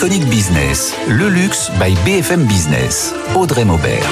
Iconic 0.00 0.24
Business, 0.30 0.94
le 1.08 1.28
luxe 1.28 1.70
by 1.78 1.94
BFM 2.06 2.44
Business. 2.44 3.12
Audrey 3.34 3.66
Maubert. 3.66 4.08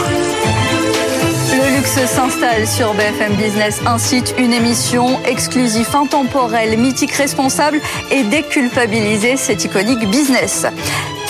Le 1.51 1.77
luxe 1.77 1.99
s'installe 2.05 2.69
sur 2.69 2.93
BFM 2.93 3.33
Business, 3.37 3.81
un 3.87 3.97
site, 3.97 4.35
une 4.37 4.53
émission 4.53 5.19
exclusive, 5.25 5.89
intemporelle, 5.95 6.77
mythique, 6.77 7.13
responsable 7.13 7.81
et 8.11 8.23
déculpabilisée. 8.25 9.39
C'est 9.39 9.65
Iconic 9.65 10.11
Business. 10.11 10.67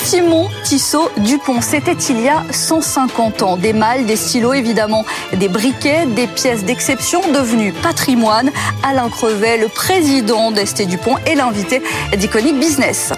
Simon 0.03 0.49
Tissot 0.65 1.09
Dupont, 1.19 1.61
c'était 1.61 1.93
il 1.93 2.21
y 2.21 2.29
a 2.29 2.43
150 2.51 3.43
ans. 3.43 3.57
Des 3.57 3.73
mâles, 3.73 4.07
des 4.07 4.17
stylos 4.17 4.55
évidemment, 4.55 5.05
des 5.35 5.49
briquets, 5.49 6.07
des 6.07 6.27
pièces 6.27 6.65
d'exception 6.65 7.21
devenues 7.33 7.73
patrimoine. 7.73 8.51
Alain 8.83 9.09
Crevet, 9.09 9.59
le 9.59 9.69
président 9.69 10.51
d'Esté 10.51 10.87
Dupont 10.87 11.15
et 11.27 11.37
l'invité 11.37 11.81
d'Iconic 12.17 12.59
Business. 12.59 13.13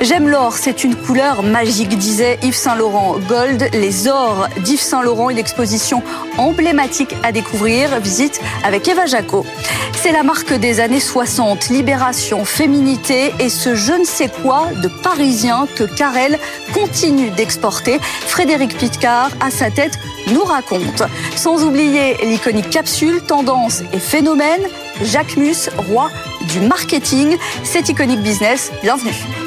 J'aime 0.00 0.28
l'or, 0.28 0.54
c'est 0.54 0.84
une 0.84 0.96
couleur 0.96 1.42
magique, 1.42 1.96
disait 1.96 2.38
Yves 2.42 2.54
Saint-Laurent. 2.54 3.16
Gold, 3.28 3.68
les 3.72 4.08
ors 4.08 4.48
d'Yves 4.58 4.80
Saint-Laurent, 4.80 5.30
une 5.30 5.38
exposition 5.38 6.02
emblématique 6.36 7.14
à 7.22 7.32
découvrir. 7.32 7.98
Visite 8.00 8.40
avec 8.64 8.86
Eva 8.88 9.06
Jaco. 9.06 9.46
C'est 10.02 10.12
la 10.12 10.22
marque 10.22 10.52
des 10.52 10.80
années 10.80 11.00
60, 11.00 11.68
libération, 11.68 12.44
féminité 12.44 13.32
et 13.38 13.48
ce 13.48 13.74
je 13.74 13.92
ne 13.92 14.04
sais 14.04 14.28
quoi 14.42 14.68
de 14.82 14.88
parisien 14.88 15.66
que 15.76 15.84
Carrel 15.84 16.38
continue 16.74 17.30
d'exporter. 17.30 17.98
Frédéric 18.00 18.76
Pitcar, 18.76 19.30
à 19.40 19.50
sa 19.50 19.70
tête, 19.70 19.98
nous 20.32 20.44
raconte. 20.44 21.02
Sans 21.36 21.64
oublier 21.64 22.16
l'iconique 22.24 22.68
capsule, 22.68 23.22
tendance 23.22 23.82
et 23.92 24.00
phénomène. 24.00 24.62
Jacques 25.02 25.36
Mus, 25.36 25.70
roi 25.88 26.10
du 26.52 26.60
marketing. 26.60 27.36
C'est 27.62 27.88
Iconic 27.88 28.20
Business. 28.20 28.70
Bienvenue. 28.82 29.43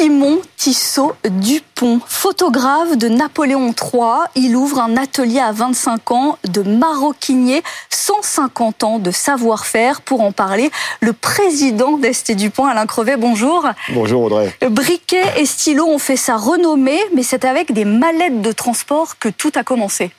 Simon 0.00 0.40
Tissot 0.56 1.12
Dupont, 1.28 2.00
photographe 2.06 2.96
de 2.96 3.06
Napoléon 3.08 3.66
III. 3.66 4.30
Il 4.34 4.56
ouvre 4.56 4.80
un 4.80 4.96
atelier 4.96 5.40
à 5.40 5.52
25 5.52 6.12
ans 6.12 6.38
de 6.48 6.62
maroquinier, 6.62 7.62
150 7.90 8.82
ans 8.82 8.98
de 8.98 9.10
savoir-faire. 9.10 10.00
Pour 10.00 10.22
en 10.22 10.32
parler, 10.32 10.70
le 11.02 11.12
président 11.12 11.98
d'Esté 11.98 12.34
Dupont, 12.34 12.64
Alain 12.64 12.86
Crevet, 12.86 13.18
bonjour. 13.18 13.68
Bonjour 13.90 14.22
Audrey. 14.22 14.50
Briquet 14.70 15.34
et 15.36 15.44
stylo 15.44 15.84
ont 15.84 15.98
fait 15.98 16.16
sa 16.16 16.38
renommée, 16.38 17.00
mais 17.14 17.22
c'est 17.22 17.44
avec 17.44 17.74
des 17.74 17.84
mallettes 17.84 18.40
de 18.40 18.52
transport 18.52 19.18
que 19.18 19.28
tout 19.28 19.52
a 19.54 19.64
commencé. 19.64 20.12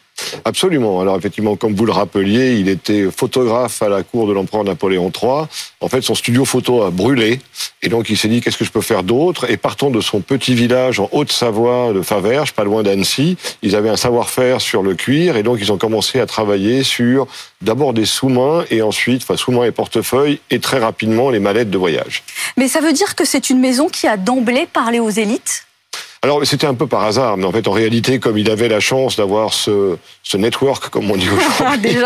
Absolument. 0.46 1.02
Alors 1.02 1.18
effectivement, 1.18 1.56
comme 1.56 1.76
vous 1.76 1.86
le 1.86 1.92
rappeliez, 1.92 2.54
il 2.54 2.70
était 2.70 3.10
photographe 3.12 3.82
à 3.82 3.90
la 3.90 4.04
cour 4.04 4.28
de 4.28 4.34
l'empereur 4.34 4.64
Napoléon 4.64 5.12
III. 5.12 5.46
En 5.80 5.90
fait, 5.90 6.02
son 6.02 6.16
studio 6.16 6.46
photo 6.46 6.84
a 6.84 6.92
brûlé. 6.92 7.40
Et 7.82 7.90
donc, 7.90 8.10
il 8.10 8.18
s'est 8.18 8.28
dit, 8.28 8.42
qu'est-ce 8.42 8.58
que 8.58 8.66
je 8.66 8.72
peux 8.72 8.82
faire 8.82 9.04
d'autre? 9.04 9.50
Et 9.50 9.58
partant 9.58 9.90
de 9.90 10.02
son 10.02 10.22
petit 10.22 10.54
village 10.54 11.00
en 11.00 11.10
Haute-Savoie 11.12 11.94
de 11.94 12.02
Faverges, 12.02 12.54
pas 12.54 12.64
loin 12.64 12.84
d'Annecy, 12.84 13.38
ils 13.64 13.76
avaient 13.76 13.90
un 13.90 13.98
savoir-faire 13.98 14.62
sur 14.62 14.84
le 14.84 14.94
cuir. 14.94 15.38
Et 15.38 15.44
donc, 15.44 15.58
ils 15.60 15.72
ont 15.72 15.78
commencé 15.78 16.20
à 16.20 16.26
travailler 16.26 16.84
sur 16.84 17.28
d'abord 17.62 17.94
des 17.94 18.06
sous-mains 18.06 18.66
et 18.70 18.82
ensuite, 18.82 19.24
enfin, 19.24 19.38
sous-mains 19.38 19.66
et 19.66 19.72
portefeuilles 19.72 20.40
et 20.50 20.60
très 20.60 20.80
rapidement 20.80 21.30
les 21.30 21.40
mallettes 21.40 21.72
de 21.72 21.78
voyage. 21.78 22.24
Mais 22.58 22.68
ça 22.68 22.82
veut 22.82 22.94
dire 22.94 23.16
que 23.16 23.26
c'est 23.26 23.50
une 23.50 23.60
maison 23.60 23.90
qui 23.90 24.08
a 24.08 24.18
d'emblée 24.18 24.68
parlé 24.72 25.00
aux 25.00 25.10
élites? 25.10 25.66
Alors 26.24 26.46
c'était 26.46 26.68
un 26.68 26.76
peu 26.76 26.86
par 26.86 27.04
hasard, 27.04 27.38
mais 27.38 27.46
en 27.46 27.52
fait 27.52 27.68
en 27.68 27.72
réalité, 27.72 28.20
comme 28.20 28.38
il 28.38 28.52
avait 28.52 28.68
la 28.68 28.80
chance 28.80 29.16
d'avoir 29.16 29.54
ce, 29.54 29.98
ce 30.22 30.38
network, 30.38 30.90
comme 30.90 31.10
on 31.10 31.18
dit 31.18 31.28
aujourd'hui, 31.60 31.98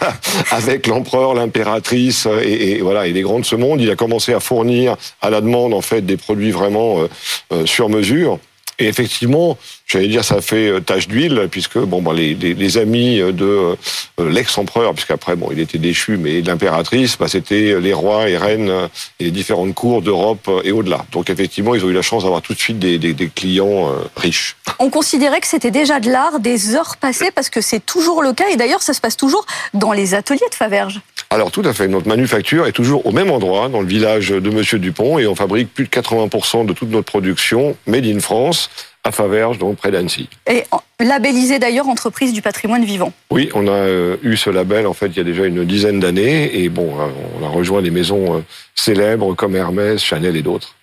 avec 0.50 0.86
l'empereur, 0.86 1.32
l'impératrice 1.32 2.28
et, 2.42 2.72
et, 2.72 2.80
voilà 2.82 3.06
et 3.06 3.12
les 3.12 3.22
grands 3.22 3.40
de 3.40 3.46
ce 3.46 3.56
monde, 3.56 3.80
il 3.80 3.90
a 3.90 3.96
commencé 3.96 4.34
à 4.34 4.40
fournir 4.40 4.96
à 5.22 5.30
la 5.30 5.40
demande 5.40 5.72
en 5.72 5.80
fait 5.80 6.02
des 6.02 6.18
produits 6.18 6.50
vraiment 6.50 7.00
euh, 7.00 7.08
euh, 7.52 7.66
sur 7.66 7.88
mesure. 7.88 8.38
Et 8.78 8.88
effectivement, 8.88 9.56
j'allais 9.92 10.08
dire, 10.08 10.24
ça 10.24 10.40
fait 10.40 10.68
euh, 10.68 10.80
tache 10.80 11.08
d'huile, 11.08 11.48
puisque 11.50 11.78
bon, 11.78 12.02
ben, 12.02 12.12
les, 12.12 12.34
les, 12.34 12.54
les, 12.54 12.78
amis 12.78 13.18
de 13.18 13.44
euh, 13.44 13.76
l'ex-empereur, 14.18 14.94
puisqu'après, 14.94 15.36
bon, 15.36 15.48
il 15.52 15.60
était 15.60 15.78
déchu, 15.78 16.16
mais 16.16 16.40
l'impératrice, 16.40 17.18
bah, 17.18 17.28
c'était 17.28 17.78
les 17.80 17.92
rois 17.92 18.28
et 18.28 18.36
reines 18.36 18.88
et 19.20 19.24
les 19.24 19.30
différentes 19.30 19.74
cours 19.74 20.02
d'Europe 20.02 20.50
et 20.64 20.72
au-delà. 20.72 21.04
Donc 21.12 21.30
effectivement, 21.30 21.74
ils 21.74 21.84
ont 21.84 21.88
eu 21.88 21.92
la 21.92 22.02
chance 22.02 22.22
d'avoir 22.22 22.42
tout 22.42 22.54
de 22.54 22.58
suite 22.58 22.78
des, 22.78 22.98
des, 22.98 23.12
des 23.12 23.28
clients 23.28 23.88
euh, 23.88 24.04
riches. 24.16 24.56
On 24.78 24.90
considérait 24.90 25.40
que 25.40 25.46
c'était 25.46 25.70
déjà 25.70 26.00
de 26.00 26.10
l'art 26.10 26.40
des 26.40 26.74
heures 26.74 26.96
passées, 26.96 27.30
parce 27.34 27.50
que 27.50 27.60
c'est 27.60 27.84
toujours 27.84 28.22
le 28.22 28.32
cas, 28.32 28.48
et 28.50 28.56
d'ailleurs, 28.56 28.82
ça 28.82 28.94
se 28.94 29.00
passe 29.00 29.16
toujours 29.16 29.44
dans 29.74 29.92
les 29.92 30.14
ateliers 30.14 30.40
de 30.50 30.54
Faverges. 30.54 31.00
Alors 31.30 31.50
tout 31.50 31.62
à 31.64 31.72
fait, 31.72 31.88
notre 31.88 32.08
manufacture 32.08 32.66
est 32.66 32.72
toujours 32.72 33.06
au 33.06 33.12
même 33.12 33.30
endroit, 33.30 33.68
dans 33.68 33.80
le 33.80 33.86
village 33.86 34.30
de 34.30 34.50
Monsieur 34.50 34.78
Dupont, 34.78 35.18
et 35.18 35.26
on 35.26 35.34
fabrique 35.34 35.72
plus 35.72 35.84
de 35.84 35.90
80% 35.90 36.66
de 36.66 36.72
toute 36.72 36.90
notre 36.90 37.06
production 37.06 37.76
made 37.86 38.06
in 38.06 38.20
France 38.20 38.70
à 39.04 39.12
Faverges, 39.12 39.58
donc 39.58 39.76
près 39.76 39.90
d'Annecy. 39.90 40.28
Et 40.50 40.64
labellisé 41.00 41.58
d'ailleurs 41.58 41.88
entreprise 41.88 42.32
du 42.32 42.42
patrimoine 42.42 42.84
vivant. 42.84 43.12
Oui, 43.30 43.48
on 43.54 43.66
a 43.66 43.88
eu 44.22 44.36
ce 44.36 44.50
label 44.50 44.86
en 44.86 44.92
fait 44.92 45.06
il 45.06 45.16
y 45.16 45.20
a 45.20 45.24
déjà 45.24 45.46
une 45.46 45.64
dizaine 45.64 45.98
d'années, 45.98 46.62
et 46.62 46.68
bon, 46.68 46.92
on 47.40 47.44
a 47.44 47.48
rejoint 47.48 47.82
des 47.82 47.90
maisons 47.90 48.44
célèbres 48.74 49.34
comme 49.34 49.56
Hermès, 49.56 50.02
Chanel 50.02 50.36
et 50.36 50.42
d'autres. 50.42 50.76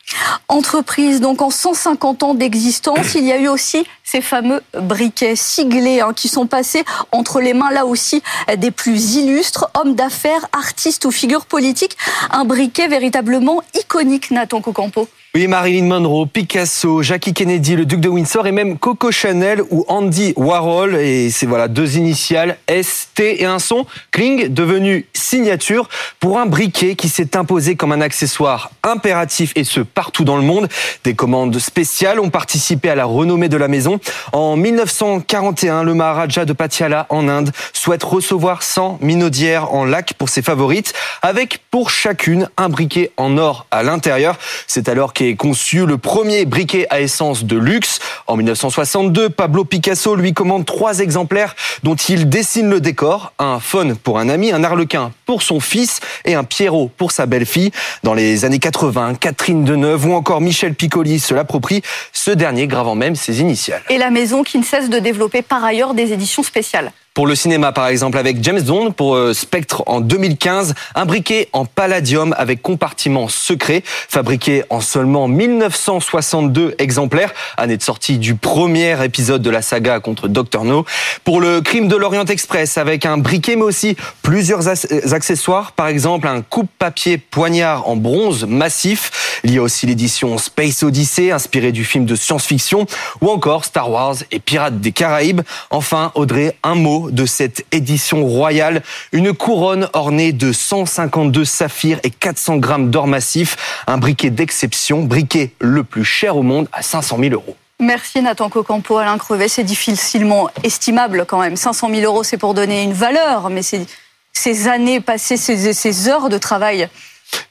Entreprise, 0.47 1.21
donc 1.21 1.41
en 1.41 1.49
150 1.49 2.23
ans 2.23 2.33
d'existence, 2.33 3.15
il 3.15 3.25
y 3.25 3.31
a 3.31 3.39
eu 3.39 3.47
aussi 3.47 3.85
ces 4.03 4.21
fameux 4.21 4.61
briquets 4.73 5.35
siglés 5.35 6.01
hein, 6.01 6.13
qui 6.15 6.27
sont 6.27 6.47
passés 6.47 6.83
entre 7.11 7.39
les 7.39 7.53
mains 7.53 7.71
là 7.71 7.85
aussi 7.85 8.23
des 8.57 8.71
plus 8.71 9.15
illustres, 9.15 9.69
hommes 9.75 9.95
d'affaires, 9.95 10.47
artistes 10.51 11.05
ou 11.05 11.11
figures 11.11 11.45
politiques. 11.45 11.97
Un 12.31 12.45
briquet 12.45 12.87
véritablement 12.87 13.61
iconique, 13.75 14.31
Nathan 14.31 14.61
Cocampo. 14.61 15.07
Oui, 15.35 15.45
Marilyn 15.45 15.85
Monroe, 15.85 16.25
Picasso, 16.25 17.03
Jackie 17.03 17.35
Kennedy, 17.35 17.75
le 17.75 17.85
duc 17.85 17.99
de 17.99 18.09
Windsor 18.09 18.47
et 18.47 18.51
même 18.51 18.79
Coco 18.79 19.11
Chanel 19.11 19.61
ou 19.69 19.85
Andy 19.87 20.33
Warhol. 20.35 20.95
Et 20.95 21.29
c'est 21.29 21.45
voilà 21.45 21.67
deux 21.67 21.97
initiales, 21.97 22.57
S, 22.65 23.09
T 23.13 23.43
et 23.43 23.45
un 23.45 23.59
son, 23.59 23.85
Kling, 24.09 24.47
devenu 24.47 25.05
signature 25.13 25.87
pour 26.19 26.39
un 26.39 26.47
briquet 26.47 26.95
qui 26.95 27.09
s'est 27.09 27.37
imposé 27.37 27.75
comme 27.75 27.91
un 27.91 28.01
accessoire 28.01 28.71
impératif 28.81 29.53
et 29.55 29.63
ce 29.63 29.81
partout 29.99 30.23
dans 30.23 30.37
le 30.37 30.43
monde. 30.43 30.69
Des 31.03 31.13
commandes 31.13 31.59
spéciales 31.59 32.21
ont 32.21 32.29
participé 32.29 32.89
à 32.89 32.95
la 32.95 33.03
renommée 33.03 33.49
de 33.49 33.57
la 33.57 33.67
maison. 33.67 33.99
En 34.31 34.55
1941, 34.55 35.83
le 35.83 35.93
Maharaja 35.93 36.45
de 36.45 36.53
Patiala 36.53 37.05
en 37.09 37.27
Inde 37.27 37.51
souhaite 37.73 38.05
recevoir 38.05 38.63
100 38.63 38.99
minaudières 39.01 39.73
en 39.73 39.83
lac 39.83 40.13
pour 40.13 40.29
ses 40.29 40.41
favorites, 40.41 40.93
avec 41.21 41.59
pour 41.69 41.89
chacune 41.89 42.47
un 42.55 42.69
briquet 42.69 43.11
en 43.17 43.37
or 43.37 43.65
à 43.71 43.83
l'intérieur. 43.83 44.37
C'est 44.67 44.87
alors 44.87 45.11
qu'est 45.11 45.35
conçu 45.35 45.85
le 45.85 45.97
premier 45.97 46.45
briquet 46.45 46.87
à 46.89 47.01
essence 47.01 47.43
de 47.43 47.57
luxe. 47.57 47.99
En 48.25 48.37
1962, 48.37 49.27
Pablo 49.27 49.65
Picasso 49.65 50.15
lui 50.15 50.31
commande 50.31 50.65
trois 50.65 50.99
exemplaires 50.99 51.57
dont 51.83 51.95
il 51.95 52.29
dessine 52.29 52.69
le 52.69 52.79
décor. 52.79 53.33
Un 53.37 53.59
faune 53.59 53.97
pour 53.97 54.17
un 54.17 54.29
ami, 54.29 54.53
un 54.53 54.63
arlequin 54.63 55.11
pour 55.25 55.41
son 55.41 55.59
fils 55.59 55.99
et 56.23 56.35
un 56.35 56.45
Pierrot 56.45 56.89
pour 56.95 57.11
sa 57.11 57.25
belle-fille. 57.25 57.71
Dans 58.03 58.13
les 58.13 58.45
années 58.45 58.59
80, 58.59 59.15
Catherine 59.15 59.65
Deneuve 59.65 59.88
ou 59.97 60.13
encore 60.13 60.41
Michel 60.41 60.75
Piccoli 60.75 61.19
se 61.19 61.33
l'approprient, 61.33 61.81
ce 62.13 62.31
dernier 62.31 62.67
gravant 62.67 62.95
même 62.95 63.15
ses 63.15 63.41
initiales. 63.41 63.81
Et 63.89 63.97
la 63.97 64.09
maison 64.09 64.43
qui 64.43 64.57
ne 64.57 64.63
cesse 64.63 64.89
de 64.89 64.99
développer 64.99 65.41
par 65.41 65.63
ailleurs 65.63 65.93
des 65.93 66.13
éditions 66.13 66.43
spéciales. 66.43 66.91
Pour 67.13 67.27
le 67.27 67.35
cinéma 67.35 67.71
par 67.71 67.87
exemple 67.87 68.17
avec 68.17 68.43
James 68.43 68.61
Bond 68.61 68.91
pour 68.91 69.15
euh, 69.15 69.33
Spectre 69.33 69.83
en 69.87 69.99
2015, 69.99 70.73
un 70.95 71.05
briquet 71.05 71.49
en 71.53 71.65
palladium 71.65 72.33
avec 72.37 72.61
compartiment 72.61 73.27
secret, 73.27 73.83
fabriqué 73.85 74.63
en 74.69 74.81
seulement 74.81 75.27
1962 75.27 76.75
exemplaires, 76.77 77.33
année 77.57 77.77
de 77.77 77.81
sortie 77.81 78.17
du 78.17 78.35
premier 78.35 79.03
épisode 79.03 79.41
de 79.41 79.49
la 79.49 79.61
saga 79.61 79.99
contre 79.99 80.27
Dr 80.27 80.63
No. 80.63 80.85
Pour 81.23 81.41
le 81.41 81.61
crime 81.61 81.87
de 81.87 81.95
l'Orient 81.95 82.25
Express 82.25 82.77
avec 82.77 83.05
un 83.05 83.17
briquet 83.17 83.55
mais 83.55 83.63
aussi 83.63 83.95
plusieurs 84.21 84.67
accessoires, 85.13 85.71
par 85.73 85.87
exemple 85.87 86.27
un 86.27 86.41
coupe-papier 86.41 87.17
poignard 87.17 87.87
en 87.87 87.95
bronze 87.95 88.45
massif. 88.45 89.39
Il 89.43 89.53
y 89.53 89.57
a 89.57 89.61
aussi 89.61 89.85
l'édition 89.85 90.37
Space 90.37 90.83
Odyssey 90.83 91.31
inspirée 91.31 91.71
du 91.71 91.85
film 91.85 92.05
de 92.05 92.15
science-fiction 92.15 92.85
ou 93.21 93.29
encore 93.29 93.65
Star 93.65 93.89
Wars 93.89 94.15
et 94.31 94.39
Pirates 94.39 94.79
des 94.79 94.91
Caraïbes. 94.91 95.41
Enfin, 95.69 96.11
Audrey, 96.15 96.55
un 96.63 96.75
mot 96.75 96.98
de 97.11 97.25
cette 97.25 97.65
édition 97.71 98.25
royale, 98.25 98.83
une 99.11 99.33
couronne 99.33 99.89
ornée 99.93 100.31
de 100.31 100.51
152 100.51 101.45
saphirs 101.45 101.99
et 102.03 102.09
400 102.09 102.57
grammes 102.57 102.89
d'or 102.89 103.07
massif, 103.07 103.83
un 103.87 103.97
briquet 103.97 104.29
d'exception, 104.29 105.03
briquet 105.03 105.51
le 105.59 105.83
plus 105.83 106.05
cher 106.05 106.37
au 106.37 106.43
monde 106.43 106.67
à 106.71 106.81
500 106.81 107.17
000 107.19 107.33
euros. 107.33 107.55
Merci 107.81 108.21
Nathan 108.21 108.49
Cocampo, 108.49 108.97
Alain 108.97 109.17
Crevet. 109.17 109.47
C'est 109.47 109.63
difficilement 109.63 110.49
estimable 110.63 111.25
quand 111.25 111.39
même. 111.39 111.55
500 111.55 111.89
000 111.89 112.01
euros, 112.01 112.23
c'est 112.23 112.37
pour 112.37 112.53
donner 112.53 112.83
une 112.83 112.93
valeur, 112.93 113.49
mais 113.49 113.61
c'est 113.61 113.85
ces 114.33 114.67
années 114.67 114.99
passées, 114.99 115.37
ces, 115.37 115.73
ces 115.73 116.09
heures 116.09 116.29
de 116.29 116.37
travail. 116.37 116.89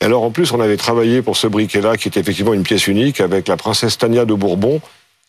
Alors 0.01 0.23
en 0.23 0.31
plus, 0.31 0.53
on 0.53 0.61
avait 0.61 0.77
travaillé 0.77 1.23
pour 1.23 1.37
ce 1.37 1.47
briquet-là, 1.47 1.97
qui 1.97 2.09
était 2.09 2.21
effectivement 2.21 2.55
une 2.55 2.63
pièce 2.63 2.87
unique, 2.87 3.21
avec 3.21 3.49
la 3.49 3.57
princesse 3.57 3.97
Tania 3.97 4.25
de 4.25 4.35
Bourbon, 4.35 4.81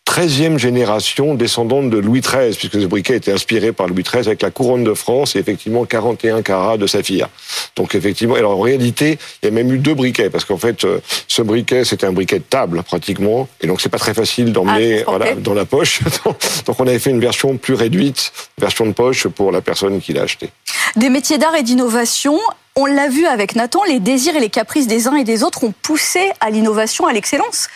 13e 0.09 0.57
génération 0.57 1.35
descendante 1.35 1.91
de 1.91 1.99
Louis 1.99 2.21
XIII, 2.21 2.55
puisque 2.57 2.81
ce 2.81 2.87
briquet 2.87 3.17
était 3.17 3.31
inspiré 3.31 3.71
par 3.71 3.87
Louis 3.87 4.01
XIII 4.01 4.25
avec 4.25 4.41
la 4.41 4.49
couronne 4.49 4.83
de 4.83 4.95
France 4.95 5.35
et 5.35 5.39
effectivement 5.39 5.85
41 5.85 6.41
carats 6.41 6.77
de 6.77 6.87
saphir. 6.87 7.29
Donc 7.75 7.93
effectivement, 7.93 8.33
alors 8.33 8.57
en 8.57 8.59
réalité, 8.59 9.19
il 9.43 9.45
y 9.45 9.49
a 9.49 9.51
même 9.51 9.71
eu 9.71 9.77
deux 9.77 9.93
briquets, 9.93 10.31
parce 10.31 10.45
qu'en 10.45 10.57
fait, 10.57 10.83
euh, 10.83 10.99
ce 11.27 11.43
briquet, 11.43 11.85
c'était 11.85 12.07
un 12.07 12.11
briquet 12.11 12.39
de 12.39 12.43
table 12.43 12.81
pratiquement, 12.81 13.47
et 13.61 13.67
donc 13.67 13.81
c'est 13.81 13.89
pas 13.89 13.99
très 13.99 14.15
facile 14.15 14.51
d'emmener 14.51 15.03
ah, 15.05 15.11
voilà, 15.11 15.35
dans 15.35 15.53
la 15.53 15.65
poche. 15.65 16.01
donc 16.65 16.79
on 16.79 16.87
avait 16.87 16.97
fait 16.97 17.11
une 17.11 17.21
version 17.21 17.57
plus 17.57 17.75
réduite, 17.75 18.31
version 18.57 18.87
de 18.87 18.93
poche 18.93 19.27
pour 19.27 19.51
la 19.51 19.61
personne 19.61 20.01
qui 20.01 20.13
l'a 20.13 20.23
acheté. 20.23 20.49
Des 20.95 21.11
métiers 21.11 21.37
d'art 21.37 21.55
et 21.55 21.61
d'innovation, 21.61 22.39
on 22.75 22.87
l'a 22.87 23.09
vu 23.09 23.27
avec 23.27 23.55
Nathan, 23.55 23.83
les 23.83 23.99
désirs 23.99 24.35
et 24.35 24.39
les 24.39 24.49
caprices 24.49 24.87
des 24.87 25.07
uns 25.07 25.15
et 25.15 25.23
des 25.23 25.43
autres 25.43 25.63
ont 25.63 25.73
poussé 25.83 26.31
à 26.39 26.49
l'innovation, 26.49 27.05
à 27.05 27.13
l'excellence. 27.13 27.67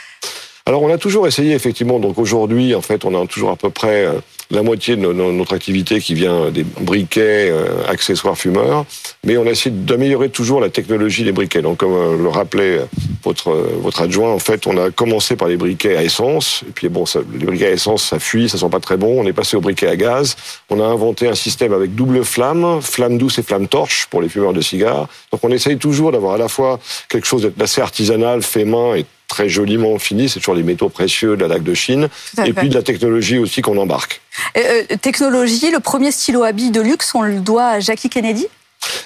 Alors 0.66 0.82
on 0.82 0.94
a 0.94 0.98
toujours 0.98 1.28
essayé 1.28 1.54
effectivement. 1.54 2.00
Donc 2.00 2.18
aujourd'hui, 2.18 2.74
en 2.74 2.82
fait, 2.82 3.04
on 3.04 3.22
a 3.22 3.28
toujours 3.28 3.52
à 3.52 3.58
peu 3.58 3.70
près 3.70 4.06
euh, 4.06 4.14
la 4.50 4.64
moitié 4.64 4.96
de 4.96 5.02
notre 5.12 5.54
activité 5.54 6.00
qui 6.00 6.14
vient 6.14 6.52
des 6.52 6.64
briquets, 6.64 7.50
euh, 7.52 7.86
accessoires 7.90 8.38
fumeurs, 8.38 8.86
mais 9.26 9.36
on 9.36 9.46
a 9.46 9.50
essayé 9.50 9.76
d'améliorer 9.76 10.30
toujours 10.30 10.62
la 10.62 10.70
technologie 10.70 11.26
des 11.26 11.34
briquets. 11.34 11.62
Donc 11.62 11.80
comme 11.80 11.92
euh, 11.92 12.18
le 12.18 12.30
rappelait 12.30 12.80
votre 13.26 13.52
votre 13.52 14.04
adjoint, 14.04 14.32
en 14.32 14.40
fait, 14.40 14.66
on 14.66 14.78
a 14.78 14.90
commencé 14.90 15.36
par 15.36 15.50
les 15.50 15.58
briquets 15.58 15.98
à 15.98 16.04
essence, 16.04 16.64
et 16.66 16.72
puis 16.72 16.88
bon, 16.88 17.06
ça, 17.06 17.20
les 17.38 17.46
briquets 17.46 17.68
à 17.68 17.72
essence, 17.72 18.06
ça 18.06 18.20
fuit, 18.20 18.48
ça 18.48 18.58
sent 18.58 18.70
pas 18.70 18.80
très 18.80 18.96
bon. 18.96 19.22
On 19.22 19.28
est 19.28 19.34
passé 19.34 19.58
aux 19.58 19.62
briquets 19.62 19.90
à 19.90 19.98
gaz. 19.98 20.38
On 20.70 20.80
a 20.80 20.86
inventé 20.86 21.28
un 21.28 21.36
système 21.36 21.74
avec 21.74 21.94
double 21.94 22.24
flamme, 22.24 22.82
flamme 22.82 23.18
douce 23.18 23.38
et 23.38 23.44
flamme 23.44 23.68
torche 23.68 24.08
pour 24.10 24.22
les 24.22 24.30
fumeurs 24.30 24.54
de 24.54 24.62
cigares. 24.62 25.10
Donc 25.34 25.44
on 25.44 25.52
essaye 25.52 25.78
toujours 25.78 26.14
d'avoir 26.14 26.36
à 26.36 26.38
la 26.38 26.48
fois 26.48 26.80
quelque 27.10 27.28
chose 27.28 27.52
d'assez 27.58 27.82
artisanal, 27.82 28.42
fait 28.42 28.64
main 28.64 28.96
et 28.96 29.06
très 29.28 29.50
joliment 29.50 29.98
fini. 30.00 30.30
C'est 30.30 30.40
toujours 30.40 30.56
des 30.56 30.64
métaux 30.64 30.90
précieux 30.90 31.36
de 31.36 31.42
la 31.42 31.48
laque 31.48 31.64
de 31.64 31.74
Chine. 31.74 32.10
Et 32.46 32.54
puis 32.54 32.70
de 32.70 32.76
la 32.76 32.84
technologie 32.84 33.38
aussi 33.38 33.62
qu'on 33.62 33.78
embarque. 33.78 34.22
Euh, 34.58 34.84
technologie, 35.02 35.72
le 35.72 35.80
premier 35.80 36.12
stylo 36.12 36.44
à 36.44 36.52
billes 36.52 36.72
de 36.72 36.82
luxe, 36.82 37.14
on 37.16 37.22
le 37.22 37.40
doit 37.40 37.66
à 37.66 37.80
Jackie 37.80 38.10
Kennedy? 38.10 38.48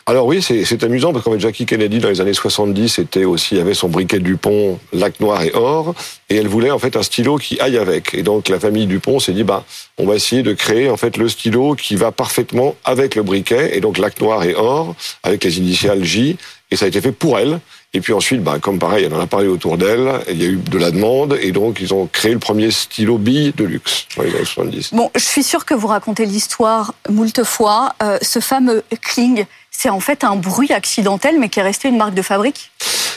Alors 0.06 0.26
oui, 0.26 0.42
c'est 0.42 0.84
amusant 0.84 1.12
parce 1.12 1.24
qu'en 1.24 1.34
fait 1.34 1.40
Jackie 1.40 1.66
Kennedy 1.66 2.00
dans 2.00 2.10
les 2.10 2.22
années 2.22 2.34
70 2.34 3.00
était 3.00 3.26
aussi 3.26 3.60
avait 3.60 3.74
son 3.74 3.90
briquet 3.90 4.20
Dupont 4.20 4.80
lac 4.94 5.20
noir 5.20 5.42
et 5.44 5.52
or 5.54 5.94
et 6.30 6.38
elle 6.38 6.48
voulait 6.48 6.72
en 6.72 6.80
fait 6.80 6.96
un 6.96 7.04
stylo 7.04 7.38
qui 7.38 7.60
aille 7.60 7.78
avec 7.78 8.14
et 8.14 8.24
donc 8.24 8.50
la 8.50 8.60
famille 8.60 8.88
Dupont 8.88 9.20
s'est 9.20 9.34
dit 9.34 9.44
bah 9.44 9.66
on 9.98 10.06
va 10.06 10.16
essayer 10.16 10.44
de 10.44 10.54
créer 10.54 10.90
en 10.90 10.98
fait 10.98 11.18
le 11.18 11.28
stylo 11.28 11.76
qui 11.76 11.96
va 11.96 12.12
parfaitement 12.12 12.76
avec 12.86 13.16
le 13.16 13.24
briquet 13.24 13.78
et 13.78 13.82
donc 13.82 13.98
lac 13.98 14.20
noir 14.22 14.44
et 14.44 14.56
or 14.56 14.96
avec 15.24 15.44
les 15.44 15.58
initiales 15.58 16.04
J 16.04 16.38
et 16.72 16.76
ça 16.76 16.86
a 16.86 16.88
été 16.88 17.02
fait 17.02 17.12
pour 17.12 17.38
elle 17.38 17.60
et 17.94 18.02
puis 18.02 18.14
ensuite, 18.14 18.44
bah, 18.44 18.58
comme 18.62 18.80
pareil, 18.80 19.06
elle 19.06 19.14
en 19.14 19.20
a 19.20 19.28
parlé 19.28 19.48
autour 19.48 19.78
d'elle, 19.78 20.12
il 20.30 20.42
y 20.42 20.46
a 20.46 20.50
eu 20.50 20.58
de 20.58 20.78
la 20.78 20.92
demande, 20.92 21.38
et 21.42 21.52
donc 21.52 21.80
ils 21.80 21.94
ont 21.94 22.08
créé 22.12 22.34
le 22.34 22.40
premier 22.40 22.70
stylo 22.70 23.18
bille 23.18 23.54
de 23.56 23.64
luxe 23.64 24.08
dans 24.18 24.24
les 24.24 24.36
années 24.36 24.46
70. 24.46 24.94
Bon, 24.94 25.10
je 25.16 25.24
suis 25.24 25.44
sûr 25.44 25.66
que 25.66 25.74
vous 25.74 25.88
racontez 25.88 26.26
l'histoire 26.26 26.94
moult 27.10 27.44
fois. 27.44 27.94
Euh, 28.04 28.18
ce 28.22 28.40
fameux 28.40 28.84
Kling, 29.02 29.46
c'est 29.72 29.90
en 29.90 30.02
fait 30.02 30.24
un 30.24 30.36
bruit 30.36 30.72
accidentel, 30.74 31.40
mais 31.40 31.50
qui 31.50 31.60
est 31.60 31.64
resté 31.64 31.88
une 31.88 31.98
marque 31.98 32.14
de 32.14 32.22
fabrique? 32.22 32.72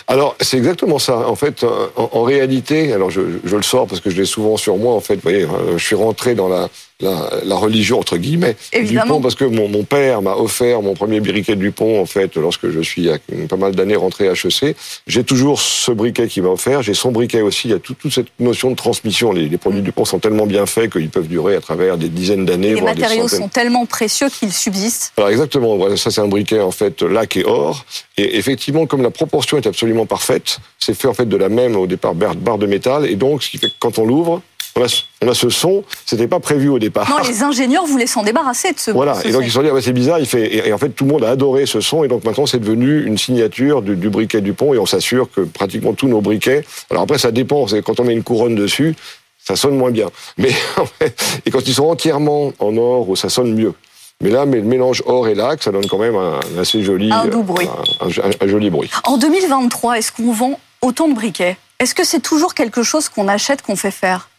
Alors, 0.07 0.37
c'est 0.41 0.57
exactement 0.57 0.99
ça. 0.99 1.29
En 1.29 1.37
fait, 1.37 1.63
euh, 1.63 1.89
en, 1.97 2.23
réalité, 2.23 2.93
alors 2.93 3.11
je, 3.11 3.21
je, 3.45 3.57
le 3.57 3.63
sors 3.63 3.87
parce 3.87 4.01
que 4.01 4.11
je 4.11 4.17
l'ai 4.17 4.25
souvent 4.25 4.57
sur 4.57 4.77
moi. 4.77 4.95
En 4.95 5.01
fait, 5.01 5.15
vous 5.17 5.21
voyez, 5.23 5.45
euh, 5.45 5.79
je 5.79 5.85
suis 5.85 5.95
rentré 5.95 6.35
dans 6.35 6.49
la, 6.49 6.69
la, 7.00 7.31
la 7.44 7.56
religion 7.56 7.99
entre 7.99 8.17
guillemets 8.17 8.56
Évidemment. 8.73 9.05
Dupont 9.05 9.20
parce 9.20 9.35
que 9.35 9.44
mon, 9.44 9.69
mon 9.69 9.85
père 9.85 10.23
m'a 10.23 10.35
offert 10.35 10.82
mon 10.82 10.94
premier 10.94 11.20
briquet 11.20 11.56
de 11.56 11.61
Dupont 11.61 12.00
en 12.00 12.06
fait 12.06 12.37
lorsque 12.37 12.70
je 12.70 12.81
suis 12.81 13.02
il 13.02 13.06
y 13.06 13.44
a 13.44 13.47
pas 13.49 13.56
mal 13.56 13.75
d'années 13.75 13.97
rentré 13.97 14.29
à 14.29 14.32
HEC. 14.32 14.76
J'ai 15.06 15.25
toujours 15.25 15.61
ce 15.61 15.93
briquet 15.93 16.29
qui 16.29 16.41
m'a 16.41 16.49
offert. 16.49 16.82
J'ai 16.82 16.94
son 16.94 17.12
briquet 17.12 17.41
aussi. 17.41 17.69
Il 17.69 17.70
y 17.73 17.75
a 17.75 17.79
toute 17.79 18.11
cette 18.11 18.29
notion 18.38 18.70
de 18.70 18.76
transmission. 18.76 19.32
Les, 19.32 19.49
les 19.49 19.58
produits 19.58 19.81
mm. 19.81 19.85
Dupont 19.85 20.05
sont 20.05 20.19
tellement 20.19 20.47
bien 20.47 20.67
faits 20.67 20.93
qu'ils 20.93 21.11
peuvent 21.11 21.29
durer 21.29 21.56
à 21.56 21.61
travers 21.61 21.97
des 21.97 22.08
dizaines 22.08 22.44
d'années. 22.44 22.75
Les 22.75 22.81
matériaux 22.81 23.29
sont 23.29 23.49
tellement 23.49 23.87
précieux 23.87 24.29
qu'ils 24.29 24.52
subsistent. 24.52 25.12
Alors 25.17 25.31
exactement. 25.31 25.76
Voilà, 25.76 25.97
ça 25.97 26.11
c'est 26.11 26.20
un 26.20 26.29
briquet 26.29 26.61
en 26.61 26.70
fait 26.70 27.02
lac 27.02 27.37
et 27.37 27.44
or. 27.44 27.85
Et 28.17 28.38
effectivement, 28.38 28.87
comme 28.87 29.02
la 29.02 29.11
proportion 29.11 29.56
est 29.56 29.67
absolument 29.67 30.06
parfaite, 30.06 30.58
c'est 30.79 30.94
fait 30.94 31.08
en 31.08 31.14
fait 31.14 31.26
de 31.26 31.37
la 31.37 31.49
même 31.49 31.76
au 31.76 31.87
départ 31.87 32.14
barre 32.14 32.58
de 32.58 32.67
métal. 32.67 33.06
Et 33.06 33.17
donc, 33.17 33.43
ce 33.43 33.50
qui 33.50 33.58
fait 33.58 33.69
que 33.69 33.79
quand 33.79 33.99
on 33.99 34.06
l'ouvre, 34.06 34.43
on 34.77 35.29
a, 35.29 35.35
ce 35.35 35.49
son, 35.49 35.85
c'était 36.07 36.29
pas 36.29 36.41
prévu 36.41 36.69
au 36.69 36.79
départ. 36.79 37.09
Non, 37.11 37.19
les 37.27 37.43
ingénieurs 37.43 37.87
voulaient 37.87 38.07
s'en 38.07 38.23
débarrasser 38.23 38.73
de 38.73 38.79
ce 38.79 38.91
Voilà, 38.91 39.17
et 39.25 39.33
donc 39.33 39.43
ils 39.43 39.49
se 39.49 39.55
sont 39.55 39.63
dit, 39.63 39.69
ah 39.73 39.81
c'est 39.81 39.93
bizarre, 39.93 40.19
il 40.19 40.27
fait, 40.27 40.69
et, 40.69 40.73
en 40.73 40.79
fait 40.79 40.91
tout 40.91 41.05
le 41.05 41.11
monde 41.11 41.25
a 41.25 41.31
adoré 41.31 41.67
ce 41.67 41.81
son, 41.81 42.05
et 42.05 42.09
donc 42.09 42.25
maintenant 42.25 42.47
c'est 42.47 42.59
devenu 42.59 43.05
une 43.05 43.19
signature 43.19 43.83
du, 43.83 43.95
briquet 44.09 44.41
du 44.41 44.53
pont, 44.53 44.73
et 44.75 44.79
on 44.79 44.87
s'assure 44.87 45.31
que 45.31 45.43
pratiquement 45.43 45.93
tous 45.93 46.09
nos 46.09 46.21
briquets, 46.21 46.65
alors 46.91 47.03
après 47.03 47.19
ça 47.19 47.31
dépend, 47.31 47.67
quand 47.85 48.01
on 48.01 48.05
met 48.05 48.15
une 48.15 48.23
couronne 48.23 48.55
dessus, 48.55 48.95
ça 49.43 49.57
sonne 49.57 49.77
moins 49.77 49.91
bien. 49.91 50.11
Mais 50.39 50.51
et 51.47 51.51
quand 51.51 51.67
ils 51.67 51.75
sont 51.75 51.87
entièrement 51.87 52.53
en 52.59 52.77
or, 52.77 53.17
ça 53.17 53.29
sonne 53.29 53.55
mieux. 53.55 53.75
Mais 54.23 54.29
là, 54.29 54.45
le 54.45 54.63
mélange 54.63 55.03
or 55.07 55.29
et 55.29 55.35
lac, 55.35 55.63
ça 55.63 55.73
donne 55.73 55.87
quand 55.87 55.97
même 55.97 56.15
un, 56.15 56.41
assez 56.61 56.83
joli, 56.83 57.11
un 57.11 57.25
doux 57.27 57.43
bruit, 57.43 57.69
un 58.01 58.47
joli 58.47 58.69
bruit. 58.69 58.91
En 59.05 59.17
2023, 59.17 59.99
est-ce 59.99 60.13
qu'on 60.13 60.33
vend 60.33 60.61
autant 60.83 61.09
de 61.09 61.15
briquets? 61.15 61.57
Est-ce 61.79 61.95
que 61.95 62.05
c'est 62.05 62.21
toujours 62.21 62.55
quelque 62.55 62.83
chose 62.83 63.09
qu'on 63.09 63.29
achète, 63.29 63.63
qu'on 63.63 63.77
fait 63.77 63.91
faire? 63.91 64.30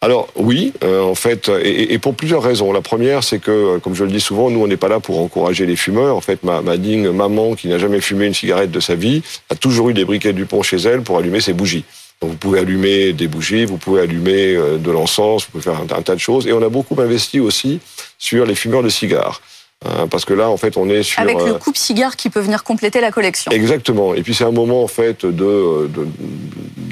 Alors 0.00 0.28
oui, 0.36 0.72
euh, 0.84 1.02
en 1.02 1.14
fait, 1.14 1.50
et, 1.62 1.98
pour 1.98 2.14
plusieurs 2.14 2.42
raisons. 2.42 2.72
La 2.72 2.80
première, 2.80 3.24
c'est 3.24 3.40
que, 3.40 3.78
comme 3.78 3.94
je 3.94 4.04
le 4.04 4.10
dis 4.10 4.20
souvent, 4.20 4.50
nous, 4.50 4.62
on 4.62 4.68
n'est 4.68 4.76
pas 4.76 4.88
là 4.88 5.00
pour 5.00 5.18
encourager 5.20 5.66
les 5.66 5.76
fumeurs. 5.76 6.16
En 6.16 6.20
fait, 6.20 6.42
ma, 6.44 6.62
ma 6.62 6.76
digne 6.76 7.10
maman, 7.10 7.54
qui 7.54 7.68
n'a 7.68 7.78
jamais 7.78 8.00
fumé 8.00 8.26
une 8.26 8.34
cigarette 8.34 8.70
de 8.70 8.80
sa 8.80 8.94
vie, 8.94 9.22
a 9.50 9.54
toujours 9.54 9.90
eu 9.90 9.94
des 9.94 10.04
briquets 10.04 10.32
du 10.32 10.46
pont 10.46 10.62
chez 10.62 10.76
elle 10.76 11.02
pour 11.02 11.18
allumer 11.18 11.40
ses 11.40 11.52
bougies. 11.52 11.84
Donc 12.20 12.30
vous 12.30 12.36
pouvez 12.36 12.60
allumer 12.60 13.12
des 13.12 13.28
bougies, 13.28 13.64
vous 13.64 13.76
pouvez 13.76 14.02
allumer 14.02 14.54
euh, 14.56 14.78
de 14.78 14.90
l'encens, 14.90 15.44
vous 15.44 15.52
pouvez 15.52 15.62
faire 15.62 15.80
un, 15.80 16.02
tas 16.02 16.14
de 16.14 16.20
choses. 16.20 16.46
Et 16.46 16.52
on 16.52 16.62
a 16.62 16.68
beaucoup 16.68 17.00
investi 17.00 17.38
aussi 17.38 17.80
sur 18.18 18.44
les 18.44 18.54
fumeurs 18.54 18.82
de 18.82 18.88
cigares. 18.88 19.40
Hein, 19.86 20.08
parce 20.08 20.24
que 20.24 20.34
là, 20.34 20.50
en 20.50 20.56
fait, 20.56 20.76
on 20.76 20.90
est 20.90 21.04
sur... 21.04 21.20
Avec 21.20 21.38
le 21.38 21.52
euh, 21.52 21.54
coupe-cigare 21.54 22.16
qui 22.16 22.30
peut 22.30 22.40
venir 22.40 22.64
compléter 22.64 23.00
la 23.00 23.12
collection. 23.12 23.52
Exactement. 23.52 24.14
Et 24.14 24.22
puis 24.22 24.34
c'est 24.34 24.44
un 24.44 24.50
moment, 24.50 24.82
en 24.82 24.88
fait, 24.88 25.24
de, 25.24 25.88